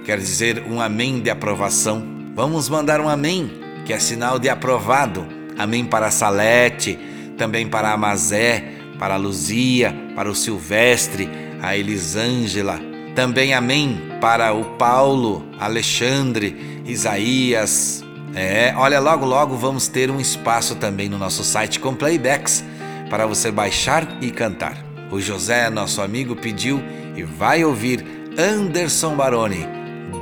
quer 0.04 0.18
dizer 0.18 0.64
um 0.68 0.80
amém 0.80 1.20
de 1.20 1.30
aprovação. 1.30 2.04
Vamos 2.34 2.68
mandar 2.68 3.00
um 3.00 3.08
amém, 3.08 3.52
que 3.84 3.92
é 3.92 4.00
sinal 4.00 4.40
de 4.40 4.48
aprovado. 4.48 5.24
Amém 5.56 5.84
para 5.84 6.10
Salete, 6.10 6.98
também 7.38 7.68
para 7.68 7.92
a 7.92 7.96
Mazé, 7.96 8.75
para 8.98 9.14
a 9.14 9.16
Luzia, 9.18 9.94
para 10.14 10.30
o 10.30 10.34
Silvestre, 10.34 11.28
a 11.62 11.76
Elisângela. 11.76 12.80
Também 13.14 13.54
amém 13.54 14.00
para 14.20 14.52
o 14.52 14.76
Paulo, 14.76 15.44
Alexandre, 15.58 16.82
Isaías. 16.84 18.04
É, 18.34 18.74
olha, 18.76 19.00
logo 19.00 19.24
logo 19.24 19.56
vamos 19.56 19.88
ter 19.88 20.10
um 20.10 20.20
espaço 20.20 20.74
também 20.74 21.08
no 21.08 21.16
nosso 21.16 21.42
site 21.42 21.80
com 21.80 21.94
playbacks 21.94 22.62
para 23.08 23.26
você 23.26 23.50
baixar 23.50 24.18
e 24.20 24.30
cantar. 24.30 24.76
O 25.10 25.20
José, 25.20 25.70
nosso 25.70 26.02
amigo, 26.02 26.36
pediu 26.36 26.82
e 27.16 27.22
vai 27.22 27.64
ouvir 27.64 28.04
Anderson 28.36 29.14
Baroni, 29.16 29.66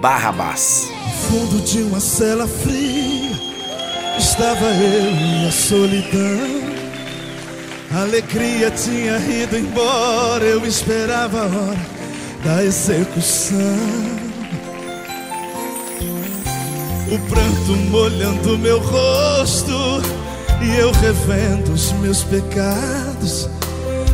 Barrabás. 0.01 0.89
fundo 1.29 1.61
de 1.65 1.83
uma 1.83 1.99
cela 1.99 2.47
fria 2.47 3.55
estava 4.19 4.67
eu 4.67 5.11
e 5.15 5.47
a 5.47 5.53
solidão. 5.53 6.74
A 7.95 8.01
alegria 8.01 8.73
tinha 8.73 9.19
ido 9.19 9.57
embora, 9.57 10.43
eu 10.45 10.67
esperava 10.67 11.43
a 11.43 11.45
hora 11.45 11.87
da 12.45 12.65
execução. 12.65 13.57
O 17.07 17.19
pranto 17.29 17.77
molhando 17.91 18.59
meu 18.59 18.81
rosto 18.81 20.03
e 20.61 20.77
eu 20.77 20.91
revendo 20.91 21.73
os 21.73 21.93
meus 21.93 22.25
pecados. 22.25 23.49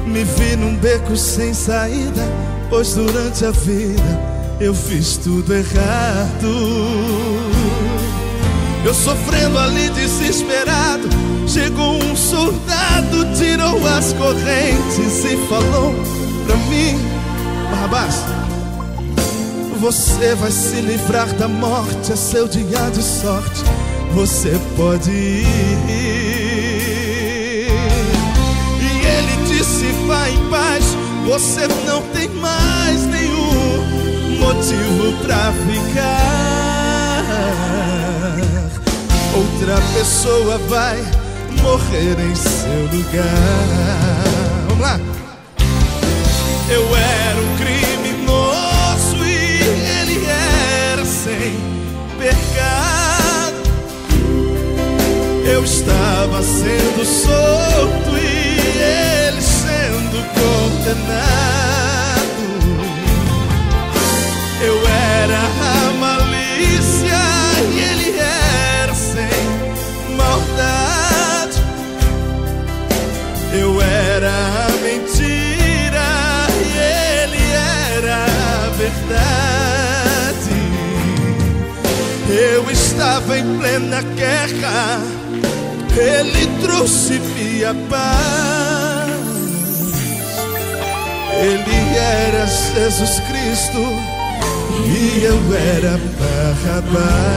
Me 0.05 0.25
vi 0.25 0.57
num 0.57 0.77
beco 0.77 1.17
sem 1.17 1.55
saída, 1.55 2.29
pois 2.69 2.93
durante 2.93 3.47
a 3.47 3.51
vida 3.51 4.21
eu 4.61 4.75
fiz 4.75 5.17
tudo 5.17 5.55
errado. 5.55 7.40
Eu 8.83 8.95
sofrendo 8.95 9.59
ali 9.59 9.91
desesperado, 9.91 11.07
chegou 11.47 12.03
um 12.03 12.17
soldado, 12.17 13.27
tirou 13.37 13.87
as 13.87 14.13
correntes 14.15 15.25
e 15.25 15.37
falou 15.49 15.95
pra 16.47 16.57
mim: 16.57 16.99
Barrabás, 17.71 18.25
você 19.79 20.35
vai 20.35 20.51
se 20.51 20.81
livrar 20.81 21.27
da 21.35 21.47
morte, 21.47 22.13
é 22.13 22.17
seu 22.17 22.49
dia 22.49 22.91
de 22.91 23.03
sorte, 23.03 23.63
você 24.15 24.59
pode 24.77 25.11
ir. 25.11 25.47
E 28.81 29.07
ele 29.07 29.47
disse: 29.47 29.93
Vai 30.07 30.33
em 30.33 30.49
paz, 30.49 30.85
você 31.27 31.69
não 31.87 32.01
tem 32.15 32.31
mais 32.31 33.05
nenhum 33.07 34.39
motivo 34.39 35.13
pra 35.23 35.53
ficar. 35.53 36.50
Outra 39.61 39.77
pessoa 39.93 40.57
vai 40.71 40.97
morrer 41.61 42.19
em 42.19 42.35
seu 42.35 42.83
lugar. 42.91 44.25
Vamos 44.69 44.81
lá. 44.81 44.99
Eu 46.71 46.97
era 46.97 47.39
um 47.39 47.57
criminoso 47.59 49.23
e 49.23 49.61
ele 50.01 50.25
era 50.25 51.05
sem 51.05 51.61
pecado. 52.19 53.61
Eu 55.45 55.63
estava 55.63 56.43
sendo 56.43 57.05
solto 57.05 58.17
e 58.17 58.59
ele 58.81 59.43
sendo 59.43 60.25
condenado. 60.41 61.21
Eu 64.63 64.89
era 64.89 65.90
era 74.21 74.67
a 74.67 74.69
mentira 74.83 76.09
e 76.53 76.67
ele 77.25 77.43
era 77.97 78.17
a 78.17 78.69
verdade. 78.77 80.59
Eu 82.29 82.71
estava 82.71 83.39
em 83.39 83.57
plena 83.59 84.03
guerra, 84.03 85.01
ele 85.97 86.47
trouxe 86.61 87.19
minha 87.19 87.75
paz. 87.89 89.11
Ele 91.43 91.97
era 91.97 92.47
Jesus 92.47 93.21
Cristo 93.21 93.83
e 94.87 95.25
eu 95.25 95.41
era 95.57 95.99
Barrabás. 96.19 97.31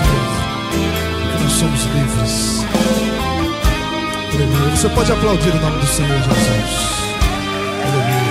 Senhor, 0.00 1.36
que 1.36 1.42
nós 1.42 1.52
somos 1.52 1.82
livres. 1.84 2.64
Aleluia. 4.34 4.76
Você 4.76 4.88
pode 4.88 5.12
aplaudir 5.12 5.50
o 5.50 5.60
nome 5.60 5.78
do 5.78 5.86
Senhor 5.86 6.16
Jesus. 6.16 6.90
Aleluia. 7.84 8.30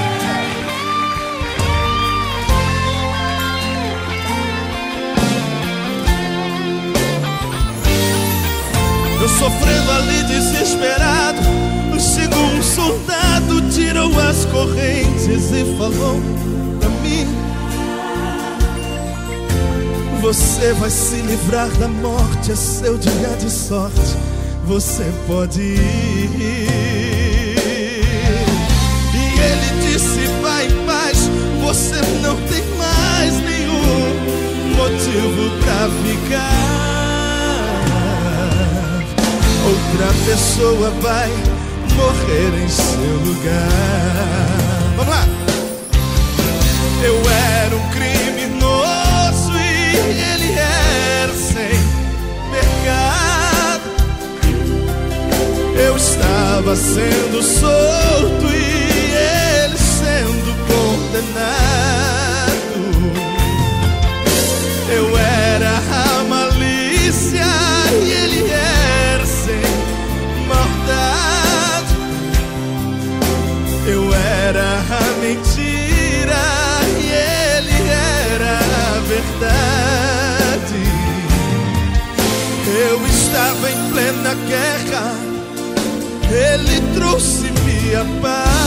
Eu 9.21 9.27
sofrendo 9.27 9.91
ali 9.91 10.23
desesperado, 10.23 11.41
chegou 11.99 12.41
um 12.41 12.63
soldado, 12.63 13.62
tirou 13.69 14.10
as 14.21 14.45
correntes 14.45 15.51
e 15.51 15.77
falou 15.77 16.21
Você 20.21 20.73
vai 20.73 20.89
se 20.89 21.15
livrar 21.15 21.69
da 21.77 21.88
morte, 21.88 22.51
é 22.51 22.55
seu 22.55 22.97
dia 22.97 23.29
de 23.39 23.49
sorte, 23.49 24.17
você 24.65 25.05
pode 25.25 25.62
ir. 25.62 26.29
E 29.13 29.39
ele 29.39 29.82
disse: 29.82 30.27
Vai 30.41 30.67
em 30.67 30.86
paz, 30.86 31.17
você 31.62 32.01
não 32.21 32.36
tem 32.47 32.63
mais 32.77 33.34
nenhum 33.45 34.39
motivo 34.75 35.49
pra 35.63 35.89
ficar. 36.03 36.69
Outra 39.65 40.13
pessoa 40.25 40.89
vai 41.01 41.29
morrer 41.95 42.63
em 42.63 42.69
seu 42.69 43.15
lugar. 43.25 43.69
Vamos 44.97 45.13
lá! 45.13 45.25
Eu 47.01 47.15
era 47.63 47.75
um 47.75 47.88
ele 50.12 50.54
era 50.54 51.34
sem 51.34 51.80
pecado. 52.52 53.89
Eu 55.78 55.95
estava 55.95 56.76
sendo 56.76 57.41
solto 57.41 58.48
e 58.54 58.98
a 79.43 80.49
verdade. 80.49 80.84
Eu 82.67 83.06
estava 83.08 83.71
em 83.71 83.91
plena 83.91 84.34
guerra, 84.47 85.15
ele 86.32 86.82
trouxe-me 86.93 87.95
a 87.95 88.06
paz. 88.21 88.60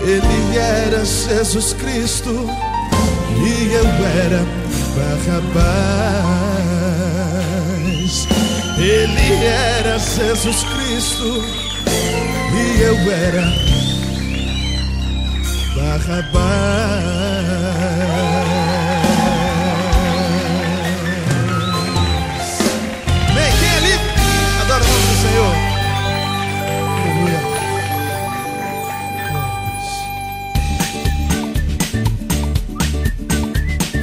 Ele 0.00 0.56
era 0.56 1.04
Jesus 1.04 1.74
Cristo 1.74 2.48
e 3.44 3.72
eu 3.74 3.86
era 4.22 4.46
Barrabás. 4.96 5.88
Ele 8.78 9.44
era 9.44 9.98
Jesus 9.98 10.64
Cristo 10.64 11.44
e 12.54 12.80
eu 12.80 12.96
era 13.12 13.44
Barrabás. 15.76 17.37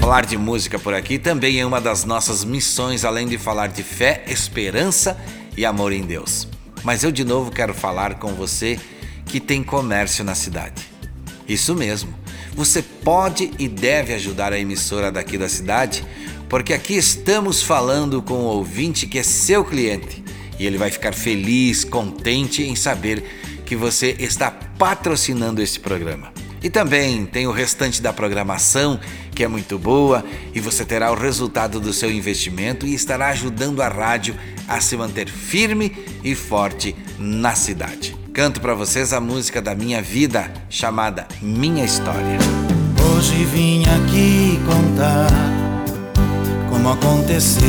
Falar 0.06 0.24
de 0.24 0.38
música 0.38 0.78
por 0.78 0.94
aqui 0.94 1.18
também 1.18 1.60
é 1.60 1.66
uma 1.66 1.82
das 1.82 2.06
nossas 2.06 2.44
missões, 2.44 3.04
além 3.04 3.28
de 3.28 3.40
falar 3.40 3.70
de 3.70 3.82
fé, 3.82 4.24
esperança 4.28 5.18
e 5.58 5.66
amor 5.66 5.92
em 5.92 6.04
Deus. 6.04 6.48
Mas 6.84 7.04
eu 7.04 7.12
de 7.12 7.24
novo 7.24 7.50
quero 7.50 7.74
falar 7.74 8.20
com 8.20 8.36
você 8.36 8.80
que 9.26 9.40
tem 9.40 9.64
comércio 9.64 10.24
na 10.24 10.36
cidade. 10.36 10.84
Isso 11.48 11.74
mesmo, 11.74 12.14
você 12.54 12.84
pode 12.84 13.50
e 13.58 13.68
deve 13.68 14.14
ajudar 14.14 14.54
a 14.54 14.60
emissora 14.60 15.12
daqui 15.12 15.40
da 15.40 15.50
cidade, 15.50 16.06
porque 16.48 16.72
aqui 16.72 16.94
estamos 16.94 17.64
falando 17.64 18.22
com 18.22 18.36
o 18.36 18.58
ouvinte 18.58 19.08
que 19.08 19.18
é 19.18 19.24
seu 19.24 19.66
cliente 19.66 20.24
e 20.60 20.68
ele 20.68 20.78
vai 20.78 20.92
ficar 20.92 21.16
feliz, 21.16 21.84
contente 21.84 22.62
em 22.62 22.76
saber 22.76 23.24
que 23.66 23.76
você 23.76 24.16
está 24.20 24.52
patrocinando 24.52 25.64
esse 25.64 25.80
programa. 25.80 26.32
E 26.66 26.70
também 26.70 27.28
tem 27.28 27.46
o 27.46 27.52
restante 27.52 28.02
da 28.02 28.12
programação, 28.12 29.00
que 29.36 29.44
é 29.44 29.48
muito 29.48 29.78
boa, 29.78 30.24
e 30.54 30.62
você 30.62 30.86
terá 30.86 31.12
o 31.12 31.16
resultado 31.16 31.80
do 31.80 31.92
seu 31.92 32.10
investimento 32.10 32.88
e 32.88 32.94
estará 32.94 33.28
ajudando 33.28 33.82
a 33.82 33.90
rádio 33.90 34.34
a 34.68 34.80
se 34.80 34.96
manter 34.96 35.28
firme 35.30 35.92
e 36.24 36.34
forte 36.34 36.96
na 37.20 37.54
cidade. 37.54 38.16
Canto 38.34 38.62
para 38.62 38.74
vocês 38.74 39.14
a 39.14 39.20
música 39.20 39.62
da 39.62 39.76
minha 39.76 40.02
vida, 40.02 40.52
chamada 40.70 41.28
Minha 41.42 41.84
História. 41.84 42.38
Hoje 43.14 43.44
vim 43.46 43.84
aqui 43.84 44.60
contar 44.66 45.30
como 46.70 46.90
aconteceu. 46.90 47.66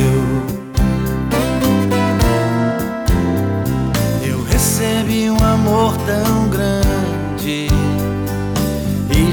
Eu 4.25 4.43
recebi 4.45 5.31
um 5.31 5.45
amor 5.45 5.97
tão 5.99 6.49
grande 6.49 6.76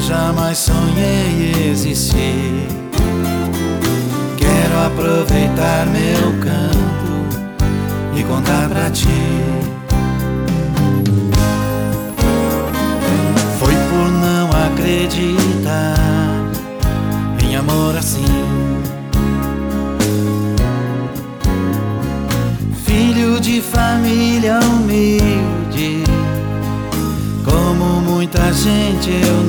jamais 0.08 0.58
sonhei 0.58 1.70
existir. 1.72 2.68
Quero 4.38 4.80
aproveitar 4.86 5.86
meu 5.88 6.40
canto 6.40 8.18
e 8.18 8.24
contar 8.24 8.70
pra 8.70 8.90
ti. 8.90 9.73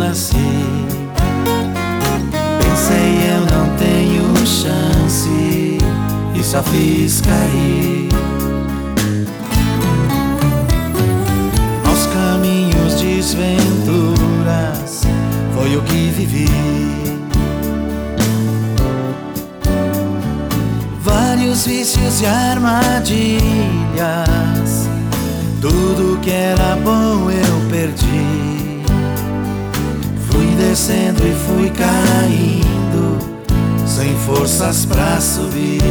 Nasci. 0.09 0.37
Pensei 2.61 3.11
eu 3.33 3.41
não 3.53 3.67
tenho 3.77 4.25
chance 4.47 5.79
e 6.35 6.43
só 6.43 6.63
fiz 6.63 7.21
cair. 7.23 8.09
Aos 11.87 12.07
caminhos 12.07 12.95
desventuras 13.01 13.43
foi 15.55 15.77
o 15.77 15.83
que 15.83 16.11
vivi. 16.17 16.51
Vários 21.01 21.67
vícios 21.67 22.21
e 22.21 22.27
armadilhas, 22.27 23.43
tudo 25.61 26.19
que 26.21 26.31
era 26.31 26.77
bom 26.77 27.31
eu 27.31 27.44
descendo 30.69 31.23
e 31.27 31.35
fui 31.47 31.71
caindo, 31.71 33.19
sem 33.87 34.17
forças 34.21 34.87
pra 34.87 35.21
subir. 35.21 35.83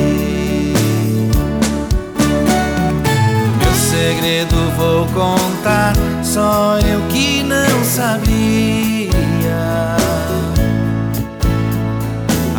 Meu 3.60 3.74
segredo 3.76 4.56
vou 4.76 5.06
contar, 5.08 5.94
só 6.24 6.80
eu 6.80 7.02
que 7.10 7.44
não 7.44 7.84
sabia. 7.84 9.14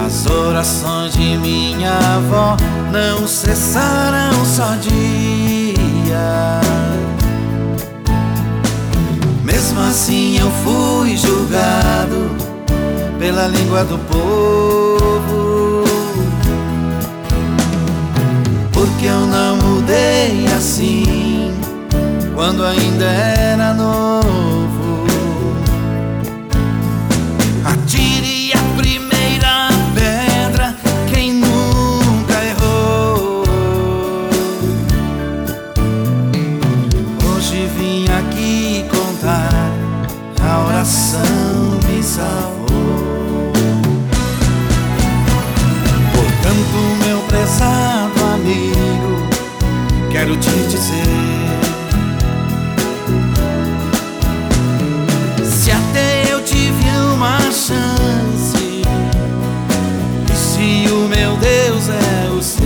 As 0.06 0.26
orações 0.26 1.12
de 1.14 1.36
minha 1.38 1.98
avó 2.16 2.56
não 2.92 3.26
cessaram 3.26 4.44
só 4.44 4.76
dia. 4.76 5.34
Assim 9.80 10.38
eu 10.38 10.50
fui 10.62 11.16
julgado 11.16 12.30
pela 13.18 13.46
língua 13.48 13.84
do 13.84 13.98
povo. 13.98 15.84
Porque 18.72 19.06
eu 19.06 19.20
não 19.20 19.56
mudei 19.56 20.46
assim 20.56 21.54
quando 22.34 22.64
ainda 22.64 23.04
era 23.04 23.72
novo. 23.74 24.23
Salvou. 42.14 43.52
Portanto, 46.14 46.76
meu 47.04 47.18
prezado 47.22 48.20
amigo, 48.34 49.28
quero 50.12 50.36
te 50.36 50.50
dizer. 50.68 51.24
Se 55.44 55.72
até 55.72 56.32
eu 56.32 56.40
tive 56.44 56.88
uma 57.14 57.40
chance, 57.50 58.82
e 60.30 60.36
se 60.36 60.92
o 60.92 61.08
meu 61.08 61.36
Deus 61.38 61.88
é 61.88 62.30
o 62.30 62.40
seu, 62.40 62.64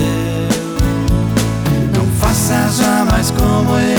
não 1.94 2.06
faça 2.20 2.68
jamais 2.70 3.30
como 3.30 3.78
eu 3.78 3.97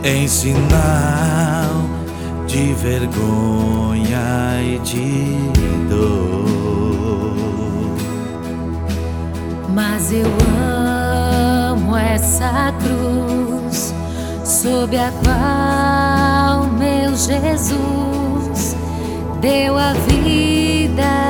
em 0.03 0.25
sinal 0.27 1.83
de 2.47 2.73
vergonha 2.75 4.61
e 4.63 4.79
de 4.79 5.37
dor. 5.89 6.47
Mas 9.73 10.13
eu 10.13 10.31
amo 10.57 11.95
essa 11.97 12.73
cruz 12.79 13.48
sob 14.49 14.97
a 14.97 15.11
qual 15.23 16.63
meu 16.71 17.15
Jesus 17.15 18.75
deu 19.39 19.77
a 19.77 19.93
vida 19.93 21.28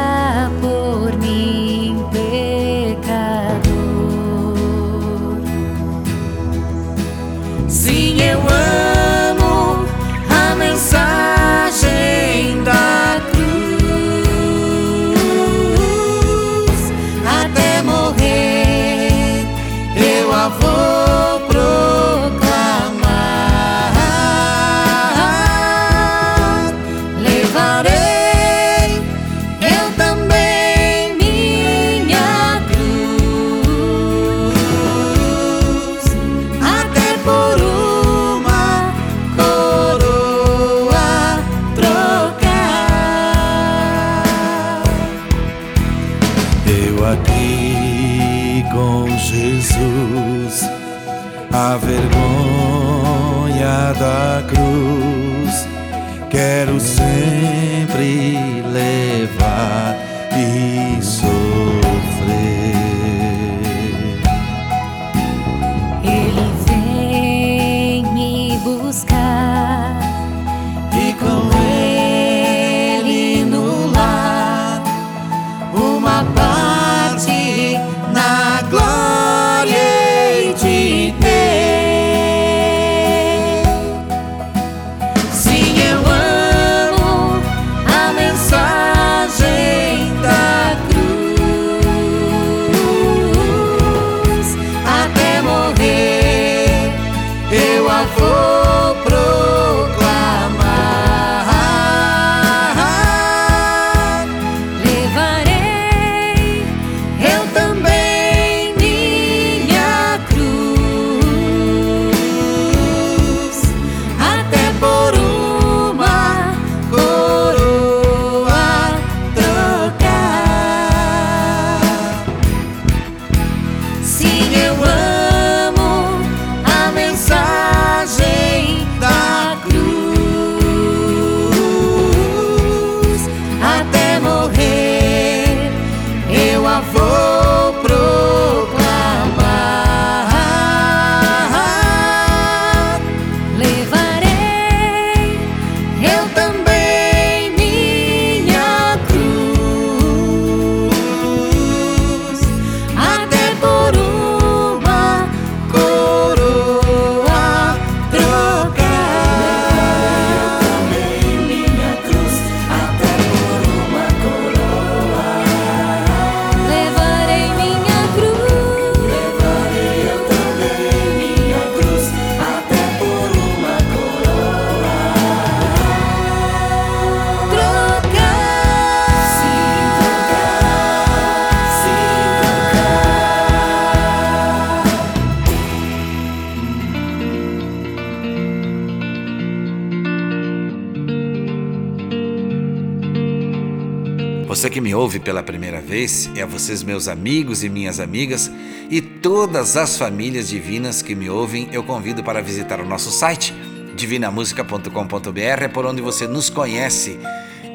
você 194.60 194.70
que 194.70 194.82
me 194.82 194.94
ouve 194.94 195.22
pela 195.22 195.42
primeira 195.42 195.80
vez, 195.80 196.30
e 196.36 196.42
a 196.42 196.46
vocês, 196.46 196.84
meus 196.84 197.08
amigos 197.08 197.64
e 197.64 197.70
minhas 197.70 197.98
amigas, 197.98 198.52
e 198.90 199.00
todas 199.00 199.78
as 199.78 199.98
famílias 199.98 200.50
divinas 200.50 201.02
que 201.02 201.16
me 201.16 201.30
ouvem, 201.30 201.70
eu 201.72 201.82
convido 201.82 202.22
para 202.22 202.42
visitar 202.42 202.82
o 202.82 202.86
nosso 202.86 203.10
site 203.10 203.54
divinamusica.com.br, 203.96 205.64
é 205.64 205.68
por 205.70 205.86
onde 205.86 206.02
você 206.02 206.28
nos 206.28 206.50
conhece 206.50 207.18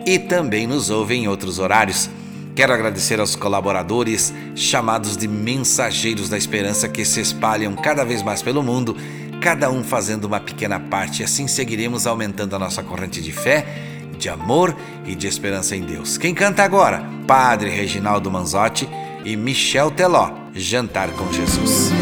e 0.05 0.19
também 0.19 0.67
nos 0.67 0.91
ouve 0.91 1.15
em 1.15 1.27
outros 1.27 1.59
horários. 1.59 2.11
Quero 2.55 2.75
agradecer 2.75 3.19
aos 3.19 3.35
colaboradores 3.35 4.35
chamados 4.55 5.17
de 5.17 5.27
mensageiros 5.27 6.29
da 6.29 6.37
esperança 6.37 6.87
que 6.87 7.03
se 7.07 7.19
espalham 7.19 7.75
cada 7.75 8.05
vez 8.05 8.23
mais 8.23 8.43
pelo 8.43 8.63
mundo, 8.63 8.95
cada 9.41 9.71
um 9.71 9.83
fazendo 9.83 10.27
uma 10.27 10.39
pequena 10.39 10.79
parte, 10.79 11.25
assim 11.25 11.47
seguiremos 11.49 12.07
aumentando 12.07 12.55
a 12.55 12.59
nossa 12.59 12.83
corrente 12.83 13.23
de 13.23 13.33
fé, 13.33 13.94
de 14.25 14.31
amor 14.31 14.75
e 15.05 15.15
de 15.15 15.27
esperança 15.27 15.77
em 15.77 15.83
Deus. 15.83 16.17
Quem 16.17 16.35
canta 16.35 16.63
agora? 16.63 17.05
Padre 17.27 17.69
Reginaldo 17.69 18.31
Manzotti 18.31 18.89
e 19.23 19.37
Michel 19.37 19.91
Teló, 19.91 20.31
Jantar 20.55 21.11
com 21.11 21.31
Jesus. 21.31 21.93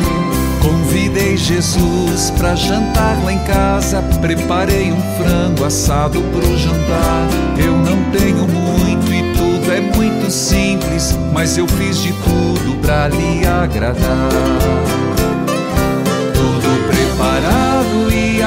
Convidei 0.61 1.37
Jesus 1.37 2.31
pra 2.39 2.55
jantar 2.55 3.21
lá 3.25 3.33
em 3.33 3.43
casa. 3.45 4.01
Preparei 4.21 4.93
um 4.93 5.03
frango 5.17 5.65
assado 5.65 6.23
pro 6.23 6.57
jantar. 6.57 7.27
Eu 7.59 7.77
não 7.77 8.11
tenho 8.13 8.47
muito 8.47 9.13
e 9.13 9.33
tudo 9.33 9.73
é 9.73 9.81
muito 9.81 10.31
simples, 10.31 11.19
mas 11.33 11.59
eu 11.59 11.67
fiz 11.67 11.99
de 11.99 12.13
tudo 12.13 12.79
pra 12.81 13.09
lhe 13.09 13.45
agradar. 13.45 14.29
Tudo 16.35 16.87
preparado 16.87 17.72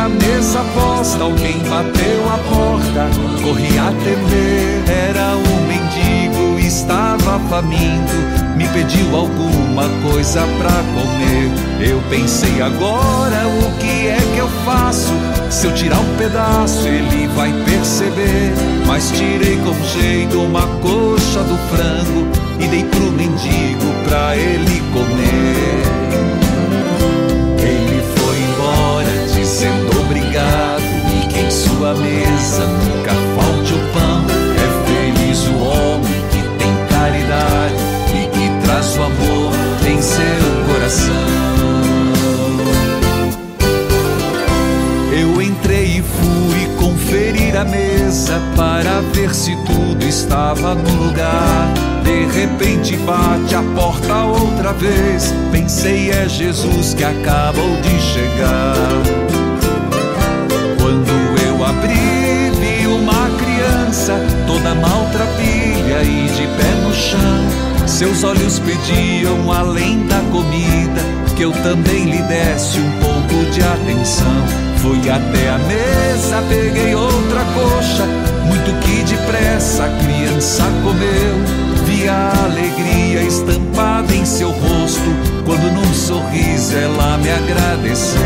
mesa 0.09 0.63
posta. 0.73 1.23
Alguém 1.23 1.59
bateu 1.59 2.29
a 2.29 2.37
porta, 2.49 3.09
corri 3.43 3.77
a 3.77 3.89
atender. 3.89 4.83
Era 5.09 5.35
um 5.35 5.67
mendigo, 5.67 6.59
estava 6.59 7.39
faminto 7.49 8.45
me 8.55 8.67
pediu 8.69 9.15
alguma 9.15 9.83
coisa 10.01 10.41
pra 10.57 10.71
comer. 10.93 11.89
Eu 11.89 12.01
pensei 12.09 12.61
agora 12.61 13.47
o 13.47 13.77
que 13.77 14.07
é 14.07 14.17
que 14.33 14.39
eu 14.39 14.47
faço? 14.63 15.13
Se 15.49 15.67
eu 15.67 15.73
tirar 15.73 15.99
um 15.99 16.17
pedaço, 16.17 16.87
ele 16.87 17.27
vai 17.35 17.51
perceber. 17.65 18.53
Mas 18.87 19.11
tirei 19.11 19.57
com 19.57 19.73
jeito 19.99 20.39
uma 20.39 20.65
coxa 20.81 21.43
do 21.43 21.57
frango 21.69 22.27
e 22.59 22.67
dei 22.67 22.85
pro 22.85 23.11
mendigo 23.11 23.93
pra 24.05 24.35
ele 24.37 24.81
comer. 24.93 25.94
Sua 31.55 31.93
mesa 31.95 32.65
nunca 32.65 33.13
falte 33.35 33.73
o 33.73 33.79
pão. 33.93 34.25
É 34.55 34.67
feliz 34.87 35.47
o 35.47 35.57
homem 35.57 36.21
que 36.31 36.41
tem 36.57 36.73
caridade 36.89 37.85
traz 38.75 38.97
o 38.97 39.03
amor 39.03 39.53
em 39.87 40.01
seu 40.01 40.73
coração. 40.73 41.13
Eu 45.11 45.41
entrei 45.41 45.99
e 45.99 46.01
fui 46.01 46.75
conferir 46.77 47.55
a 47.57 47.63
mesa 47.63 48.41
para 48.55 49.01
ver 49.13 49.33
se 49.33 49.55
tudo 49.65 50.03
estava 50.03 50.75
no 50.75 51.05
lugar. 51.05 51.73
De 52.03 52.25
repente 52.25 52.97
bate 52.97 53.55
a 53.55 53.63
porta 53.75 54.23
outra 54.25 54.73
vez. 54.73 55.33
Pensei 55.51 56.11
é 56.11 56.27
Jesus 56.27 56.93
que 56.93 57.03
acabou 57.03 57.77
de 57.81 58.01
chegar. 58.01 59.34
Toda 64.65 64.73
maltrapilha 64.75 66.01
e 66.01 66.27
de 66.27 66.47
pé 66.57 66.71
no 66.83 66.93
chão. 66.93 67.87
Seus 67.87 68.23
olhos 68.23 68.57
pediam, 68.59 69.51
além 69.51 70.07
da 70.07 70.19
comida, 70.31 71.01
que 71.35 71.43
eu 71.43 71.51
também 71.51 72.05
lhe 72.05 72.21
desse 72.23 72.79
um 72.79 72.91
pouco 72.99 73.51
de 73.51 73.61
atenção. 73.61 74.33
Fui 74.77 74.99
até 75.09 75.49
a 75.49 75.57
mesa, 75.59 76.43
peguei 76.49 76.95
outra 76.95 77.41
coxa, 77.53 78.05
muito 78.45 78.73
que 78.81 79.03
depressa 79.03 79.85
a 79.85 79.89
criança 80.03 80.63
comeu. 80.83 81.85
Vi 81.85 82.09
a 82.09 82.33
alegria 82.45 83.21
estampada 83.21 84.15
em 84.15 84.25
seu 84.25 84.49
rosto, 84.49 85.15
quando 85.45 85.71
num 85.71 85.93
sorriso 85.93 86.75
ela 86.75 87.17
me 87.19 87.29
agradeceu. 87.29 88.19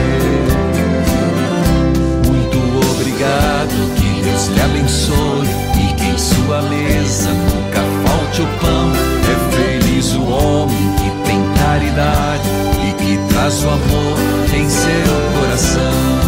Muito 2.25 2.57
obrigado, 2.91 3.95
que 3.95 4.21
Deus 4.23 4.47
lhe 4.47 4.61
abençoe 4.61 5.68
sua 6.19 6.61
mesa 6.63 7.29
nunca 7.29 7.79
falte 8.05 8.41
o 8.41 8.47
pão. 8.59 8.91
É 9.31 9.55
feliz 9.55 10.13
o 10.13 10.23
homem 10.23 10.93
que 10.97 11.09
tem 11.25 11.41
caridade 11.57 12.43
e 12.87 12.93
que 13.01 13.33
traz 13.33 13.63
o 13.63 13.69
amor 13.69 14.17
em 14.53 14.69
seu 14.69 15.39
coração. 15.39 16.19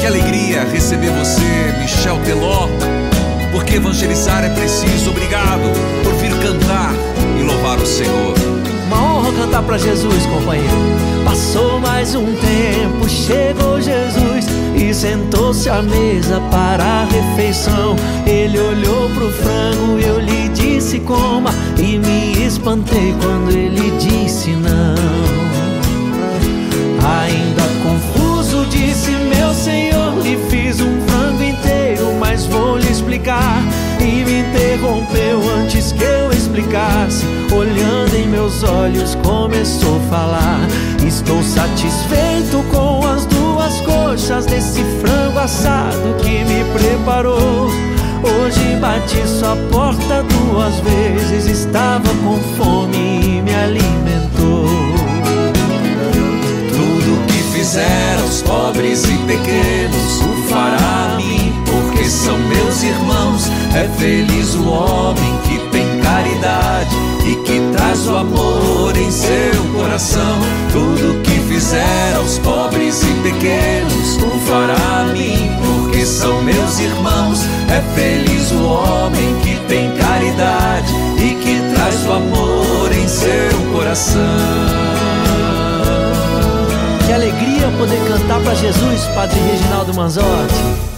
Que 0.00 0.06
alegria 0.06 0.64
receber 0.64 1.10
você, 1.10 1.74
Michel 1.80 2.18
Teló. 2.24 2.68
Porque 3.52 3.74
evangelizar 3.74 4.42
é 4.44 4.48
preciso. 4.48 5.10
Obrigado 5.10 5.70
por 6.02 6.14
vir 6.14 6.32
cantar 6.38 6.94
e 7.38 7.42
louvar 7.42 7.78
o 7.78 7.86
Senhor. 7.86 8.34
Uma 8.86 9.16
honra 9.16 9.32
cantar 9.32 9.62
pra 9.62 9.76
Jesus, 9.76 10.24
companheiro. 10.26 10.76
Passou 11.24 11.78
mais 11.78 12.14
um 12.14 12.34
tempo, 12.36 13.08
chegou 13.08 13.80
Jesus 13.80 14.51
e 14.82 14.92
sentou-se 14.92 15.68
à 15.70 15.80
mesa 15.80 16.40
para 16.50 16.84
a 16.84 17.04
refeição. 17.04 17.94
Ele 18.26 18.58
olhou 18.58 19.08
pro 19.10 19.30
frango, 19.30 19.98
eu 20.00 20.18
lhe 20.18 20.48
disse 20.48 20.98
coma 21.00 21.50
e 21.78 21.98
me 21.98 22.44
espantei 22.44 23.14
quando 23.22 23.50
ele 23.50 23.92
disse 23.98 24.50
não. 24.50 25.42
Ainda 27.20 27.62
confuso 27.82 28.66
disse 28.66 29.10
meu 29.10 29.54
senhor, 29.54 30.18
lhe 30.22 30.36
fiz 30.50 30.80
um 30.80 31.00
frango 31.02 31.42
inteiro, 31.42 32.12
mas 32.18 32.46
vou 32.46 32.76
lhe 32.76 32.90
explicar. 32.90 33.62
E 34.00 34.24
me 34.24 34.40
interrompeu 34.40 35.40
antes 35.58 35.92
que 35.92 36.02
eu 36.02 36.30
explicasse, 36.32 37.24
olhando 37.54 38.16
em 38.16 38.26
meus 38.26 38.64
olhos 38.64 39.14
começou 39.22 39.98
a 39.98 40.10
falar. 40.10 40.60
Estou 41.06 41.42
satisfeito 41.42 42.64
com 42.72 43.06
as 43.06 43.26
coxas 44.12 44.44
desse 44.44 44.84
frango 45.00 45.38
assado 45.38 46.14
que 46.22 46.44
me 46.44 46.62
preparou. 46.74 47.70
Hoje 48.22 48.76
bati 48.78 49.26
sua 49.26 49.56
porta 49.70 50.22
duas 50.22 50.74
vezes, 50.80 51.46
estava 51.46 52.10
com 52.22 52.38
fome 52.58 52.98
e 52.98 53.40
me 53.40 53.54
alimentou. 53.54 54.66
Tudo 56.68 57.26
que 57.26 57.58
fizer 57.58 58.18
aos 58.20 58.42
pobres 58.42 59.02
e 59.04 59.16
pequenos, 59.26 60.20
o 60.20 60.48
fará 60.50 61.14
a 61.14 61.16
mim, 61.16 61.54
porque 61.64 62.04
são 62.04 62.38
meus 62.38 62.82
irmãos. 62.82 63.50
É 63.74 63.88
feliz 63.98 64.54
o 64.56 64.68
homem 64.68 65.38
que 65.44 65.58
tem 65.70 65.86
caridade 66.00 67.11
e 67.24 67.36
que 67.36 67.60
traz 67.76 68.06
o 68.06 68.16
amor 68.16 68.96
em 68.96 69.10
seu 69.10 69.64
coração. 69.74 70.38
Tudo 70.72 71.22
que 71.22 71.38
fizer 71.52 72.14
aos 72.16 72.38
pobres 72.38 73.02
e 73.02 73.14
pequenos, 73.22 74.16
o 74.16 74.38
fará 74.40 75.00
a 75.00 75.04
mim, 75.12 75.50
porque 75.60 76.04
são 76.04 76.42
meus 76.42 76.80
irmãos. 76.80 77.40
É 77.68 77.80
feliz 77.94 78.50
o 78.52 78.64
homem 78.64 79.34
que 79.42 79.56
tem 79.68 79.90
caridade 79.96 80.92
e 81.18 81.34
que 81.34 81.74
traz 81.74 82.06
o 82.06 82.12
amor 82.12 82.92
em 82.92 83.08
seu 83.08 83.72
coração. 83.72 84.20
Que 87.06 87.12
alegria 87.12 87.68
poder 87.78 88.00
cantar 88.08 88.40
para 88.40 88.54
Jesus, 88.54 89.04
Padre 89.14 89.38
Reginaldo 89.40 89.94
Manzotti. 89.94 90.92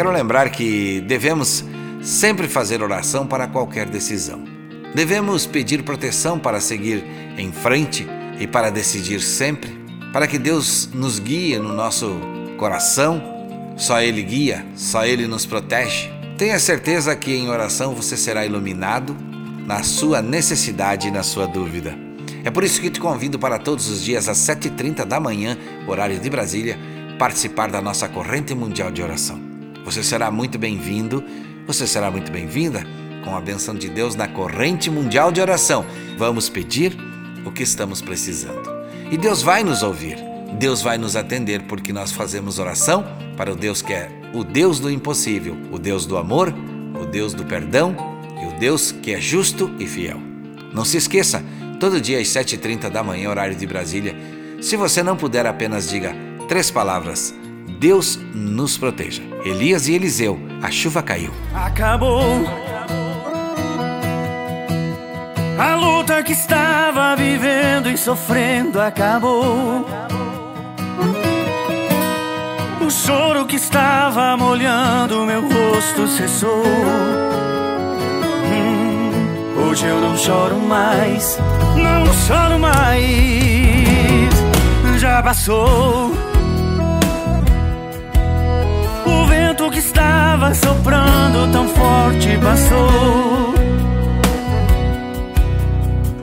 Quero 0.00 0.12
lembrar 0.12 0.48
que 0.48 1.02
devemos 1.02 1.62
sempre 2.00 2.48
fazer 2.48 2.82
oração 2.82 3.26
para 3.26 3.46
qualquer 3.46 3.84
decisão. 3.84 4.42
Devemos 4.94 5.44
pedir 5.44 5.82
proteção 5.82 6.38
para 6.38 6.58
seguir 6.58 7.04
em 7.36 7.52
frente 7.52 8.08
e 8.40 8.46
para 8.46 8.70
decidir 8.70 9.20
sempre, 9.20 9.78
para 10.10 10.26
que 10.26 10.38
Deus 10.38 10.88
nos 10.94 11.18
guie 11.18 11.58
no 11.58 11.74
nosso 11.74 12.18
coração. 12.56 13.22
Só 13.76 14.00
Ele 14.00 14.22
guia, 14.22 14.64
só 14.74 15.04
Ele 15.04 15.26
nos 15.26 15.44
protege. 15.44 16.10
Tenha 16.38 16.58
certeza 16.58 17.14
que 17.14 17.34
em 17.34 17.50
oração 17.50 17.94
você 17.94 18.16
será 18.16 18.46
iluminado 18.46 19.14
na 19.66 19.82
sua 19.82 20.22
necessidade 20.22 21.08
e 21.08 21.10
na 21.10 21.22
sua 21.22 21.46
dúvida. 21.46 21.94
É 22.42 22.50
por 22.50 22.64
isso 22.64 22.80
que 22.80 22.88
te 22.88 22.98
convido 22.98 23.38
para 23.38 23.58
todos 23.58 23.90
os 23.90 24.02
dias 24.02 24.30
às 24.30 24.38
7h30 24.38 25.04
da 25.04 25.20
manhã, 25.20 25.58
horário 25.86 26.18
de 26.18 26.30
Brasília, 26.30 26.78
participar 27.18 27.70
da 27.70 27.82
nossa 27.82 28.08
corrente 28.08 28.54
mundial 28.54 28.90
de 28.90 29.02
oração. 29.02 29.49
Você 29.90 30.04
será 30.04 30.30
muito 30.30 30.58
bem-vindo 30.58 31.24
você 31.66 31.86
será 31.86 32.10
muito 32.10 32.32
bem-vinda 32.32 32.84
com 33.24 33.36
a 33.36 33.40
benção 33.40 33.76
de 33.76 33.88
Deus 33.88 34.16
na 34.16 34.26
corrente 34.26 34.90
mundial 34.90 35.30
de 35.30 35.40
oração. 35.40 35.86
Vamos 36.18 36.48
pedir 36.48 36.96
o 37.44 37.52
que 37.52 37.62
estamos 37.62 38.02
precisando. 38.02 38.68
E 39.08 39.16
Deus 39.16 39.40
vai 39.40 39.62
nos 39.62 39.82
ouvir. 39.82 40.18
Deus 40.58 40.82
vai 40.82 40.98
nos 40.98 41.14
atender 41.14 41.62
porque 41.68 41.92
nós 41.92 42.10
fazemos 42.10 42.58
oração 42.58 43.04
para 43.36 43.52
o 43.52 43.54
Deus 43.54 43.82
que 43.82 43.92
é 43.92 44.10
o 44.34 44.42
Deus 44.42 44.80
do 44.80 44.90
impossível, 44.90 45.56
o 45.70 45.78
Deus 45.78 46.06
do 46.06 46.16
amor, 46.16 46.52
o 47.00 47.06
Deus 47.06 47.34
do 47.34 47.44
perdão 47.44 47.94
e 48.42 48.46
o 48.46 48.58
Deus 48.58 48.90
que 48.90 49.12
é 49.12 49.20
justo 49.20 49.72
e 49.78 49.86
fiel. 49.86 50.20
Não 50.74 50.84
se 50.84 50.96
esqueça, 50.96 51.44
todo 51.78 52.00
dia 52.00 52.18
às 52.18 52.26
7h30 52.26 52.90
da 52.90 53.04
manhã, 53.04 53.30
horário 53.30 53.54
de 53.54 53.66
Brasília. 53.66 54.16
Se 54.60 54.76
você 54.76 55.04
não 55.04 55.16
puder, 55.16 55.46
apenas 55.46 55.88
diga 55.88 56.16
três 56.48 56.68
palavras: 56.68 57.32
Deus 57.80 58.20
nos 58.34 58.76
proteja. 58.76 59.22
Elias 59.42 59.88
e 59.88 59.94
Eliseu, 59.94 60.38
a 60.60 60.70
chuva 60.70 61.02
caiu. 61.02 61.30
Acabou. 61.54 62.20
A 65.58 65.74
luta 65.76 66.22
que 66.22 66.32
estava 66.32 67.16
vivendo 67.16 67.88
e 67.88 67.96
sofrendo 67.96 68.78
acabou. 68.78 69.86
O 72.86 72.90
choro 72.90 73.46
que 73.46 73.56
estava 73.56 74.36
molhando 74.36 75.24
meu 75.24 75.40
rosto 75.40 76.06
cessou. 76.06 76.62
Hum, 78.44 79.70
hoje 79.70 79.86
eu 79.86 79.98
não 80.02 80.14
choro 80.18 80.58
mais, 80.58 81.38
não 81.76 82.04
choro 82.12 82.58
mais. 82.58 84.28
Já 85.00 85.22
passou. 85.22 86.19
Estava 90.30 90.54
soprando 90.54 91.50
tão 91.50 91.66
forte 91.68 92.38
passou. 92.38 93.52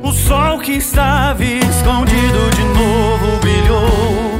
O 0.01 0.11
sol 0.13 0.59
que 0.59 0.73
estava 0.73 1.43
escondido 1.43 2.49
de 2.55 2.63
novo 2.63 3.39
brilhou. 3.41 4.39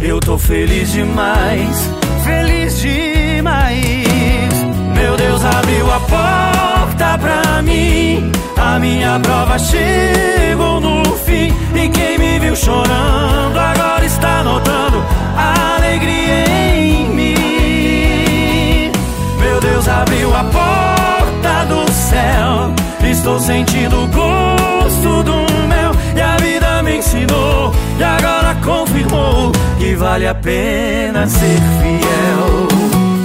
Eu 0.00 0.20
tô 0.20 0.38
feliz 0.38 0.92
demais, 0.92 1.90
feliz 2.24 2.80
demais. 2.80 4.52
Meu 4.94 5.16
Deus 5.16 5.44
abriu 5.44 5.92
a 5.92 6.00
porta 6.00 7.18
pra 7.18 7.60
mim. 7.62 8.30
A 8.56 8.78
minha 8.78 9.18
prova 9.18 9.58
chegou 9.58 10.80
no 10.80 11.15
fim. 11.26 11.52
E 11.74 11.88
quem 11.88 12.18
me 12.18 12.38
viu 12.38 12.56
chorando 12.56 13.58
agora 13.58 14.04
está 14.04 14.42
notando 14.42 15.04
a 15.36 15.76
alegria 15.76 16.44
em 16.48 17.08
mim. 17.10 18.92
Meu 19.38 19.60
Deus 19.60 19.88
abriu 19.88 20.34
a 20.34 20.44
porta 20.44 21.64
do 21.68 21.92
céu. 21.92 22.72
Estou 23.10 23.38
sentindo 23.38 24.04
o 24.04 24.06
gosto 24.06 25.22
do 25.22 25.46
mel. 25.68 25.92
E 26.16 26.20
a 26.20 26.36
vida 26.36 26.82
me 26.82 26.96
ensinou. 26.98 27.74
E 27.98 28.04
agora 28.04 28.54
confirmou 28.64 29.52
que 29.78 29.94
vale 29.94 30.26
a 30.26 30.34
pena 30.34 31.26
ser 31.26 31.60
fiel. 31.80 33.15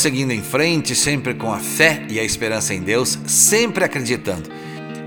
Seguindo 0.00 0.32
em 0.32 0.42
frente, 0.42 0.96
sempre 0.96 1.34
com 1.34 1.52
a 1.52 1.58
fé 1.58 2.02
e 2.08 2.18
a 2.18 2.24
esperança 2.24 2.72
em 2.72 2.80
Deus, 2.80 3.18
sempre 3.26 3.84
acreditando. 3.84 4.50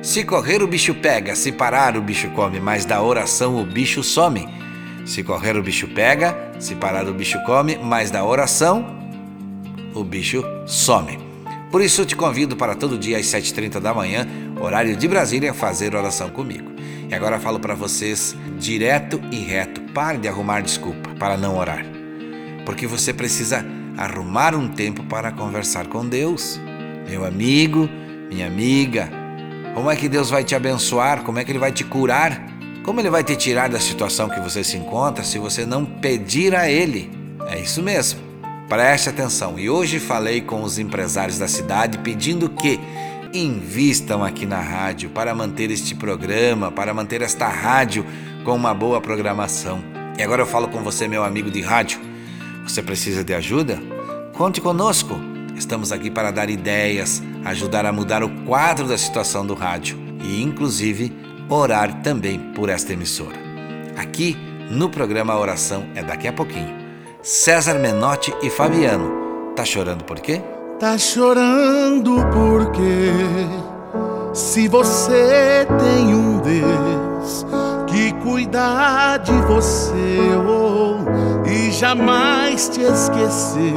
Se 0.03 0.23
correr, 0.23 0.61
o 0.61 0.67
bicho 0.67 0.93
pega, 0.93 1.35
se 1.35 1.51
parar, 1.51 1.97
o 1.97 2.01
bicho 2.01 2.29
come, 2.29 2.59
mas 2.59 2.85
da 2.85 3.01
oração 3.01 3.59
o 3.59 3.65
bicho 3.65 4.03
some. 4.03 4.47
Se 5.03 5.23
correr, 5.23 5.57
o 5.57 5.63
bicho 5.63 5.87
pega, 5.87 6.37
se 6.59 6.75
parar, 6.75 7.07
o 7.07 7.13
bicho 7.13 7.41
come, 7.43 7.75
mas 7.81 8.11
da 8.11 8.23
oração 8.23 8.85
o 9.95 10.03
bicho 10.03 10.43
some. 10.67 11.17
Por 11.71 11.81
isso 11.81 12.05
te 12.05 12.15
convido 12.15 12.55
para 12.55 12.75
todo 12.75 12.97
dia 12.97 13.17
às 13.17 13.25
7h30 13.25 13.79
da 13.79 13.95
manhã, 13.95 14.27
horário 14.61 14.95
de 14.95 15.07
Brasília, 15.07 15.55
fazer 15.55 15.95
oração 15.95 16.29
comigo. 16.29 16.71
E 17.09 17.15
agora 17.15 17.39
falo 17.39 17.59
para 17.59 17.73
vocês 17.73 18.35
direto 18.59 19.19
e 19.31 19.39
reto: 19.39 19.81
pare 19.91 20.19
de 20.19 20.27
arrumar 20.27 20.61
desculpa 20.61 21.09
para 21.17 21.35
não 21.35 21.57
orar. 21.57 21.83
Porque 22.63 22.85
você 22.85 23.11
precisa 23.11 23.65
arrumar 23.97 24.55
um 24.55 24.67
tempo 24.67 25.03
para 25.03 25.31
conversar 25.31 25.87
com 25.87 26.07
Deus. 26.07 26.59
Meu 27.09 27.25
amigo, 27.25 27.89
minha 28.29 28.47
amiga, 28.47 29.09
como 29.73 29.89
é 29.89 29.95
que 29.95 30.07
Deus 30.07 30.29
vai 30.29 30.43
te 30.43 30.55
abençoar? 30.55 31.23
Como 31.23 31.39
é 31.39 31.43
que 31.43 31.51
Ele 31.51 31.59
vai 31.59 31.71
te 31.71 31.83
curar? 31.83 32.47
Como 32.83 32.99
Ele 32.99 33.09
vai 33.09 33.23
te 33.23 33.35
tirar 33.35 33.69
da 33.69 33.79
situação 33.79 34.29
que 34.29 34.39
você 34.39 34.63
se 34.63 34.77
encontra 34.77 35.23
se 35.23 35.39
você 35.39 35.65
não 35.65 35.85
pedir 35.85 36.55
a 36.55 36.69
Ele? 36.69 37.11
É 37.47 37.59
isso 37.59 37.81
mesmo. 37.81 38.19
Preste 38.67 39.09
atenção. 39.09 39.59
E 39.59 39.69
hoje 39.69 39.99
falei 39.99 40.41
com 40.41 40.63
os 40.63 40.79
empresários 40.79 41.37
da 41.37 41.47
cidade 41.47 41.97
pedindo 41.99 42.49
que 42.49 42.79
invistam 43.33 44.23
aqui 44.23 44.45
na 44.45 44.59
rádio 44.59 45.09
para 45.09 45.33
manter 45.33 45.71
este 45.71 45.95
programa, 45.95 46.71
para 46.71 46.93
manter 46.93 47.21
esta 47.21 47.47
rádio 47.47 48.05
com 48.43 48.55
uma 48.55 48.73
boa 48.73 49.01
programação. 49.01 49.83
E 50.17 50.21
agora 50.21 50.43
eu 50.43 50.45
falo 50.45 50.67
com 50.67 50.83
você, 50.83 51.07
meu 51.07 51.23
amigo 51.23 51.49
de 51.49 51.61
rádio. 51.61 52.12
Você 52.64 52.82
precisa 52.82 53.24
de 53.24 53.34
ajuda? 53.34 53.80
Conte 54.34 54.61
conosco. 54.61 55.16
Estamos 55.55 55.91
aqui 55.91 56.09
para 56.09 56.32
dar 56.32 56.49
ideias, 56.49 57.22
ajudar 57.45 57.86
a 57.86 57.91
mudar 57.91 58.24
o 58.24 58.30
quadro 58.45 58.88
da 58.88 58.97
situação 58.97 59.45
do 59.45 59.53
rádio 59.53 59.97
e, 60.24 60.41
inclusive, 60.41 61.16
orar 61.49 62.01
também 62.01 62.39
por 62.53 62.70
esta 62.70 62.93
emissora. 62.93 63.38
Aqui 63.95 64.36
no 64.72 64.89
programa 64.89 65.38
Oração 65.38 65.86
é 65.93 66.01
daqui 66.01 66.28
a 66.28 66.34
pouquinho. 66.34 66.74
César 67.22 67.76
Menotti 67.76 68.34
e 68.41 68.49
Fabiano. 68.49 69.53
Tá 69.55 69.64
chorando 69.64 70.03
por 70.03 70.20
quê? 70.20 70.41
Tá 70.80 70.97
chorando 70.97 72.16
porque 72.34 73.11
se 74.34 74.68
você 74.68 75.68
tem 75.80 76.16
um 76.16 76.39
Deus 76.39 77.45
que 77.88 78.11
cuida 78.24 79.18
de 79.18 79.32
você 79.43 80.18
oh, 80.36 81.22
jamais 81.74 82.69
te 82.69 82.82
esquecer, 82.82 83.74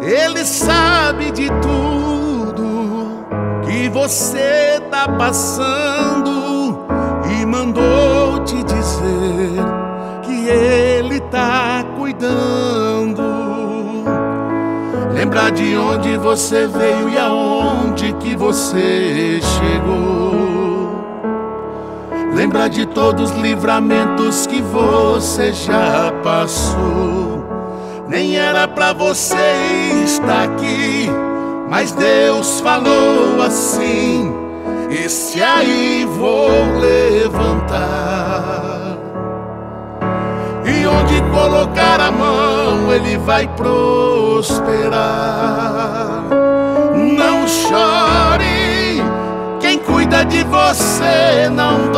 Ele 0.00 0.44
sabe 0.44 1.30
de 1.32 1.48
tudo 1.60 3.24
que 3.66 3.88
você 3.88 4.80
tá 4.90 5.08
passando 5.08 6.86
e 7.30 7.44
mandou 7.44 8.44
te 8.44 8.62
dizer 8.62 9.64
que 10.22 10.48
Ele 10.48 11.20
tá 11.20 11.84
cuidando. 11.98 13.22
Lembrar 15.12 15.50
de 15.50 15.76
onde 15.76 16.16
você 16.16 16.66
veio 16.66 17.08
e 17.08 17.18
aonde 17.18 18.12
que 18.14 18.36
você 18.36 19.40
chegou. 19.42 20.47
Lembrar 22.38 22.68
de 22.68 22.86
todos 22.86 23.32
os 23.32 23.36
livramentos 23.38 24.46
que 24.46 24.62
você 24.62 25.52
já 25.52 26.12
passou. 26.22 27.44
Nem 28.06 28.36
era 28.36 28.68
pra 28.68 28.92
você 28.92 30.04
estar 30.04 30.44
aqui, 30.44 31.10
mas 31.68 31.90
Deus 31.90 32.60
falou 32.60 33.42
assim: 33.42 34.32
Esse 34.88 35.42
aí 35.42 36.06
vou 36.16 36.48
levantar. 36.78 37.80
E 40.64 40.86
onde 40.86 41.20
colocar 41.32 42.00
a 42.00 42.12
mão, 42.12 42.92
ele 42.92 43.18
vai 43.18 43.48
prosperar. 43.56 45.02
Não 46.94 47.48
chore, 47.48 49.02
quem 49.58 49.76
cuida 49.80 50.24
de 50.24 50.44
você 50.44 51.48
não 51.50 51.90
dorme. 51.90 51.97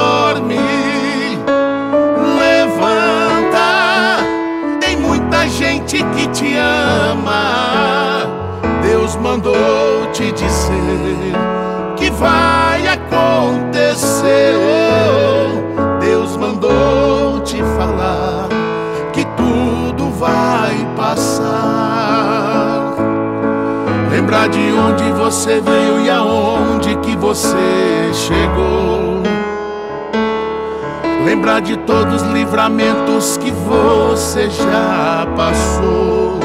Te 10.20 10.32
dizer 10.32 11.32
que 11.96 12.10
vai 12.10 12.86
acontecer. 12.86 14.54
Deus 15.98 16.36
mandou 16.36 17.40
te 17.40 17.56
falar 17.78 18.48
que 19.14 19.24
tudo 19.24 20.10
vai 20.10 20.86
passar. 20.94 22.94
Lembrar 24.10 24.50
de 24.50 24.72
onde 24.72 25.10
você 25.12 25.58
veio 25.60 26.04
e 26.04 26.10
aonde 26.10 26.96
que 26.96 27.16
você 27.16 28.10
chegou. 28.12 29.22
Lembrar 31.24 31.60
de 31.60 31.78
todos 31.78 32.22
os 32.22 32.30
livramentos 32.30 33.38
que 33.38 33.50
você 33.50 34.50
já 34.50 35.26
passou. 35.34 36.38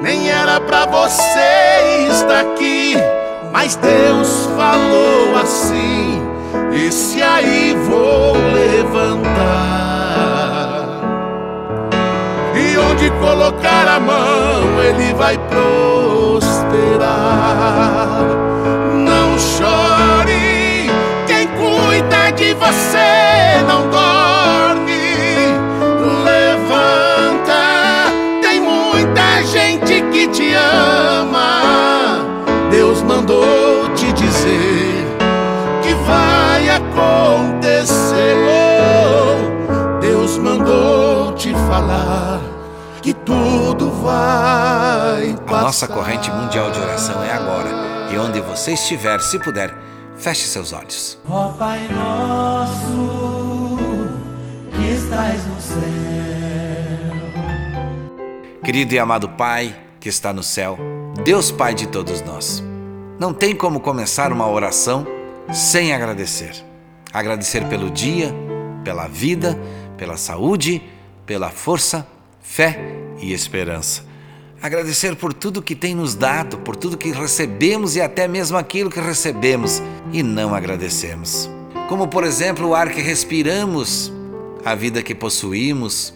Nem 0.00 0.30
era 0.30 0.60
pra 0.60 0.86
você 0.86 1.77
estar 2.08 2.40
aqui, 2.40 2.96
mas 3.52 3.76
Deus 3.76 4.48
falou 4.56 5.36
assim: 5.40 6.22
Esse 6.72 7.22
aí 7.22 7.76
vou 7.88 8.34
levantar. 8.52 9.28
E 12.54 12.76
onde 12.78 13.10
colocar 13.20 13.88
a 13.88 14.00
mão, 14.00 14.82
ele 14.82 15.14
vai 15.14 15.38
prosperar. 15.38 16.58
Não 18.94 19.38
chore, 19.38 20.90
quem 21.26 21.46
cuida 21.48 22.30
de 22.32 22.54
você 22.54 23.62
não 23.66 23.88
dorme. 23.90 24.17
Acontecer. 37.38 38.36
Deus 40.00 40.38
mandou 40.38 41.34
te 41.34 41.52
falar 41.52 42.40
que 43.02 43.12
tudo 43.14 43.90
vai 44.02 45.30
A 45.30 45.36
passar. 45.42 45.62
nossa 45.62 45.88
corrente 45.88 46.30
mundial 46.30 46.70
de 46.70 46.78
oração 46.80 47.22
é 47.22 47.32
agora. 47.32 47.68
E 48.12 48.18
onde 48.18 48.40
você 48.40 48.72
estiver, 48.72 49.20
se 49.20 49.38
puder, 49.38 49.74
feche 50.16 50.46
seus 50.46 50.72
olhos. 50.72 51.18
Ó 51.28 51.48
Pai 51.50 51.86
nosso, 51.88 53.78
que 54.72 54.90
estás 54.92 55.46
no 55.46 55.60
céu. 55.60 55.78
Querido 58.64 58.94
e 58.94 58.98
amado 58.98 59.28
Pai 59.30 59.74
que 60.00 60.08
está 60.08 60.32
no 60.32 60.42
céu, 60.42 60.78
Deus 61.24 61.50
Pai 61.50 61.74
de 61.74 61.86
todos 61.88 62.22
nós, 62.22 62.62
não 63.18 63.32
tem 63.34 63.54
como 63.54 63.80
começar 63.80 64.32
uma 64.32 64.48
oração 64.48 65.06
sem 65.52 65.92
agradecer. 65.92 66.67
Agradecer 67.12 67.64
pelo 67.68 67.90
dia, 67.90 68.34
pela 68.84 69.06
vida, 69.06 69.58
pela 69.96 70.16
saúde, 70.16 70.82
pela 71.24 71.50
força, 71.50 72.06
fé 72.40 72.78
e 73.20 73.32
esperança. 73.32 74.06
Agradecer 74.60 75.14
por 75.14 75.32
tudo 75.32 75.62
que 75.62 75.74
tem 75.74 75.94
nos 75.94 76.14
dado, 76.14 76.58
por 76.58 76.74
tudo 76.74 76.96
que 76.96 77.12
recebemos 77.12 77.94
e 77.94 78.00
até 78.00 78.26
mesmo 78.26 78.56
aquilo 78.56 78.90
que 78.90 79.00
recebemos 79.00 79.80
e 80.12 80.22
não 80.22 80.54
agradecemos. 80.54 81.48
Como, 81.88 82.08
por 82.08 82.24
exemplo, 82.24 82.68
o 82.68 82.74
ar 82.74 82.90
que 82.90 83.00
respiramos, 83.00 84.12
a 84.64 84.74
vida 84.74 85.02
que 85.02 85.14
possuímos, 85.14 86.12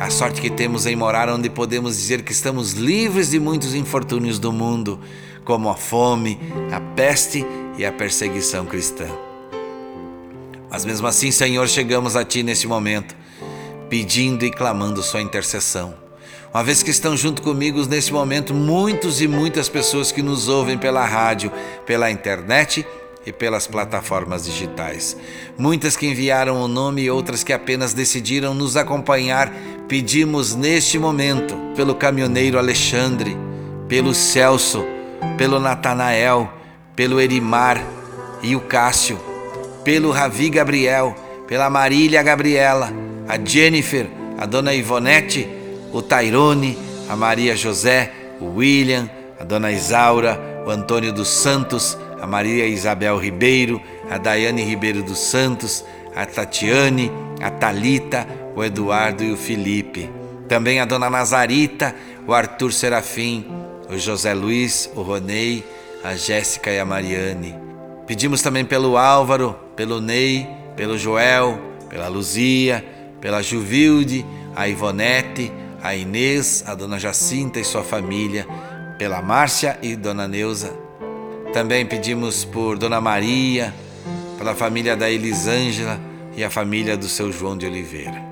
a 0.00 0.10
sorte 0.10 0.40
que 0.40 0.50
temos 0.50 0.86
em 0.86 0.96
morar 0.96 1.28
onde 1.28 1.50
podemos 1.50 1.96
dizer 1.96 2.22
que 2.22 2.32
estamos 2.32 2.72
livres 2.72 3.30
de 3.30 3.38
muitos 3.38 3.74
infortúnios 3.74 4.38
do 4.38 4.52
mundo, 4.52 4.98
como 5.44 5.68
a 5.68 5.74
fome, 5.74 6.40
a 6.72 6.80
peste 6.80 7.46
e 7.76 7.84
a 7.84 7.92
perseguição 7.92 8.64
cristã. 8.64 9.25
Mas 10.70 10.84
mesmo 10.84 11.06
assim, 11.06 11.30
Senhor, 11.30 11.68
chegamos 11.68 12.16
a 12.16 12.24
Ti 12.24 12.42
neste 12.42 12.66
momento, 12.66 13.14
pedindo 13.88 14.44
e 14.44 14.50
clamando 14.50 15.02
Sua 15.02 15.22
intercessão. 15.22 15.94
Uma 16.52 16.64
vez 16.64 16.82
que 16.82 16.90
estão 16.90 17.16
junto 17.16 17.42
comigo 17.42 17.84
nesse 17.86 18.12
momento 18.12 18.54
muitos 18.54 19.20
e 19.20 19.28
muitas 19.28 19.68
pessoas 19.68 20.10
que 20.10 20.22
nos 20.22 20.48
ouvem 20.48 20.78
pela 20.78 21.04
rádio, 21.04 21.52
pela 21.84 22.10
internet 22.10 22.86
e 23.26 23.32
pelas 23.32 23.66
plataformas 23.66 24.44
digitais. 24.46 25.16
Muitas 25.58 25.96
que 25.96 26.06
enviaram 26.06 26.62
o 26.62 26.68
nome 26.68 27.02
e 27.02 27.10
outras 27.10 27.44
que 27.44 27.52
apenas 27.52 27.92
decidiram 27.92 28.54
nos 28.54 28.76
acompanhar, 28.76 29.52
pedimos 29.86 30.54
neste 30.54 30.98
momento 30.98 31.54
pelo 31.74 31.94
caminhoneiro 31.94 32.58
Alexandre, 32.58 33.36
pelo 33.88 34.14
Celso, 34.14 34.84
pelo 35.36 35.60
Natanael, 35.60 36.50
pelo 36.94 37.20
Erimar 37.20 37.84
e 38.42 38.56
o 38.56 38.60
Cássio, 38.60 39.18
pelo 39.86 40.10
Ravi 40.10 40.50
Gabriel, 40.50 41.14
pela 41.46 41.70
Marília 41.70 42.20
Gabriela, 42.20 42.92
a 43.28 43.38
Jennifer, 43.38 44.08
a 44.36 44.44
Dona 44.44 44.74
Ivonete, 44.74 45.48
o 45.92 46.02
Tairone, 46.02 46.76
a 47.08 47.14
Maria 47.14 47.54
José, 47.54 48.12
o 48.40 48.56
William, 48.56 49.08
a 49.38 49.44
Dona 49.44 49.70
Isaura, 49.70 50.64
o 50.66 50.70
Antônio 50.70 51.12
dos 51.12 51.28
Santos, 51.28 51.96
a 52.20 52.26
Maria 52.26 52.66
Isabel 52.66 53.16
Ribeiro, 53.16 53.80
a 54.10 54.18
Daiane 54.18 54.64
Ribeiro 54.64 55.04
dos 55.04 55.20
Santos, 55.20 55.84
a 56.16 56.26
Tatiane, 56.26 57.08
a 57.40 57.48
Talita, 57.48 58.26
o 58.56 58.64
Eduardo 58.64 59.22
e 59.22 59.30
o 59.30 59.36
Felipe. 59.36 60.10
Também 60.48 60.80
a 60.80 60.84
Dona 60.84 61.08
Nazarita, 61.08 61.94
o 62.26 62.34
Arthur 62.34 62.72
Serafim, 62.72 63.46
o 63.88 63.96
José 63.96 64.34
Luiz, 64.34 64.90
o 64.96 65.02
Ronei, 65.02 65.64
a 66.02 66.16
Jéssica 66.16 66.72
e 66.72 66.80
a 66.80 66.84
Mariane. 66.84 67.65
Pedimos 68.06 68.40
também 68.40 68.64
pelo 68.64 68.96
Álvaro, 68.96 69.58
pelo 69.74 70.00
Ney, 70.00 70.48
pelo 70.76 70.96
Joel, 70.96 71.60
pela 71.88 72.06
Luzia, 72.06 72.84
pela 73.20 73.42
Juvilde, 73.42 74.24
a 74.54 74.68
Ivonete, 74.68 75.52
a 75.82 75.94
Inês, 75.94 76.62
a 76.66 76.74
Dona 76.74 76.98
Jacinta 76.98 77.58
e 77.58 77.64
sua 77.64 77.82
família, 77.82 78.46
pela 78.98 79.20
Márcia 79.20 79.78
e 79.82 79.96
Dona 79.96 80.28
Neuza. 80.28 80.72
Também 81.52 81.84
pedimos 81.84 82.44
por 82.44 82.78
Dona 82.78 83.00
Maria, 83.00 83.74
pela 84.38 84.54
família 84.54 84.96
da 84.96 85.10
Elisângela 85.10 85.98
e 86.36 86.44
a 86.44 86.50
família 86.50 86.96
do 86.96 87.08
seu 87.08 87.32
João 87.32 87.56
de 87.56 87.66
Oliveira. 87.66 88.22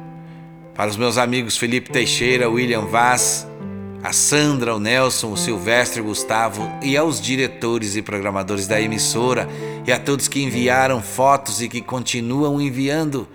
Para 0.75 0.91
os 0.91 0.97
meus 0.97 1.19
amigos 1.19 1.57
Felipe 1.57 1.91
Teixeira, 1.91 2.49
William 2.49 2.83
Vaz, 2.83 3.47
a 4.05 4.13
Sandra, 4.13 4.77
o 4.77 4.79
Nelson, 4.79 5.33
o 5.33 5.37
Silvestre, 5.37 6.03
o 6.03 6.05
Gustavo 6.05 6.71
e 6.83 6.95
aos 6.95 7.19
diretores 7.19 7.97
e 7.97 8.03
programadores 8.03 8.67
da 8.67 8.79
emissora 8.79 9.49
e 9.87 9.91
a 9.91 9.99
todos 9.99 10.29
que 10.29 10.43
enviaram 10.43 11.03
fotos 11.03 11.63
e 11.63 11.71
que 11.71 11.81
continuam 11.81 12.61
enviando. 12.61 13.27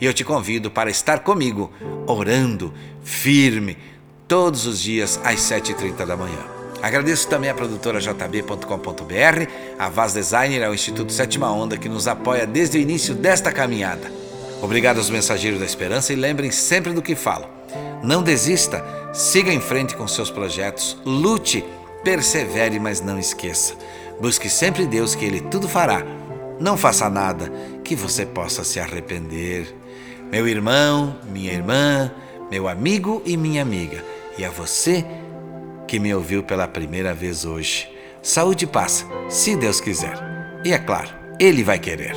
E 0.00 0.06
eu 0.06 0.14
te 0.14 0.22
convido 0.22 0.70
para 0.70 0.88
estar 0.88 1.24
comigo, 1.24 1.72
orando, 2.06 2.72
firme, 3.02 3.76
todos 4.28 4.66
os 4.66 4.80
dias 4.80 5.18
às 5.24 5.40
7h30 5.40 6.06
da 6.06 6.16
manhã. 6.16 6.38
Agradeço 6.80 7.26
também 7.26 7.50
à 7.50 7.54
produtora 7.54 7.98
jb.com.br, 7.98 9.48
a 9.76 9.88
Vaz 9.88 10.12
Designer, 10.12 10.62
ao 10.62 10.72
Instituto 10.72 11.12
Sétima 11.12 11.50
Onda, 11.50 11.76
que 11.76 11.88
nos 11.88 12.06
apoia 12.06 12.46
desde 12.46 12.78
o 12.78 12.80
início 12.80 13.16
desta 13.16 13.50
caminhada. 13.50 14.12
Obrigado 14.62 14.98
aos 14.98 15.10
mensageiros 15.10 15.58
da 15.58 15.66
esperança 15.66 16.12
e 16.12 16.16
lembrem 16.16 16.52
sempre 16.52 16.92
do 16.92 17.02
que 17.02 17.16
falo. 17.16 17.61
Não 18.02 18.22
desista, 18.22 18.84
siga 19.12 19.52
em 19.52 19.60
frente 19.60 19.96
com 19.96 20.06
seus 20.08 20.30
projetos, 20.30 20.96
lute, 21.04 21.64
persevere, 22.02 22.78
mas 22.78 23.00
não 23.00 23.18
esqueça. 23.18 23.74
Busque 24.20 24.48
sempre 24.48 24.86
Deus 24.86 25.14
que 25.14 25.24
Ele 25.24 25.40
tudo 25.40 25.68
fará. 25.68 26.02
Não 26.60 26.76
faça 26.76 27.08
nada 27.08 27.52
que 27.84 27.96
você 27.96 28.24
possa 28.24 28.64
se 28.64 28.78
arrepender. 28.78 29.74
Meu 30.30 30.46
irmão, 30.48 31.16
minha 31.30 31.52
irmã, 31.52 32.10
meu 32.50 32.68
amigo 32.68 33.22
e 33.24 33.36
minha 33.36 33.62
amiga, 33.62 34.04
e 34.38 34.44
a 34.44 34.50
você 34.50 35.04
que 35.86 35.98
me 35.98 36.14
ouviu 36.14 36.42
pela 36.42 36.68
primeira 36.68 37.12
vez 37.12 37.44
hoje. 37.44 37.90
Saúde 38.22 38.64
e 38.64 38.68
paz, 38.68 39.06
se 39.28 39.56
Deus 39.56 39.80
quiser. 39.80 40.16
E 40.64 40.72
é 40.72 40.78
claro, 40.78 41.10
Ele 41.38 41.64
vai 41.64 41.78
querer. 41.78 42.16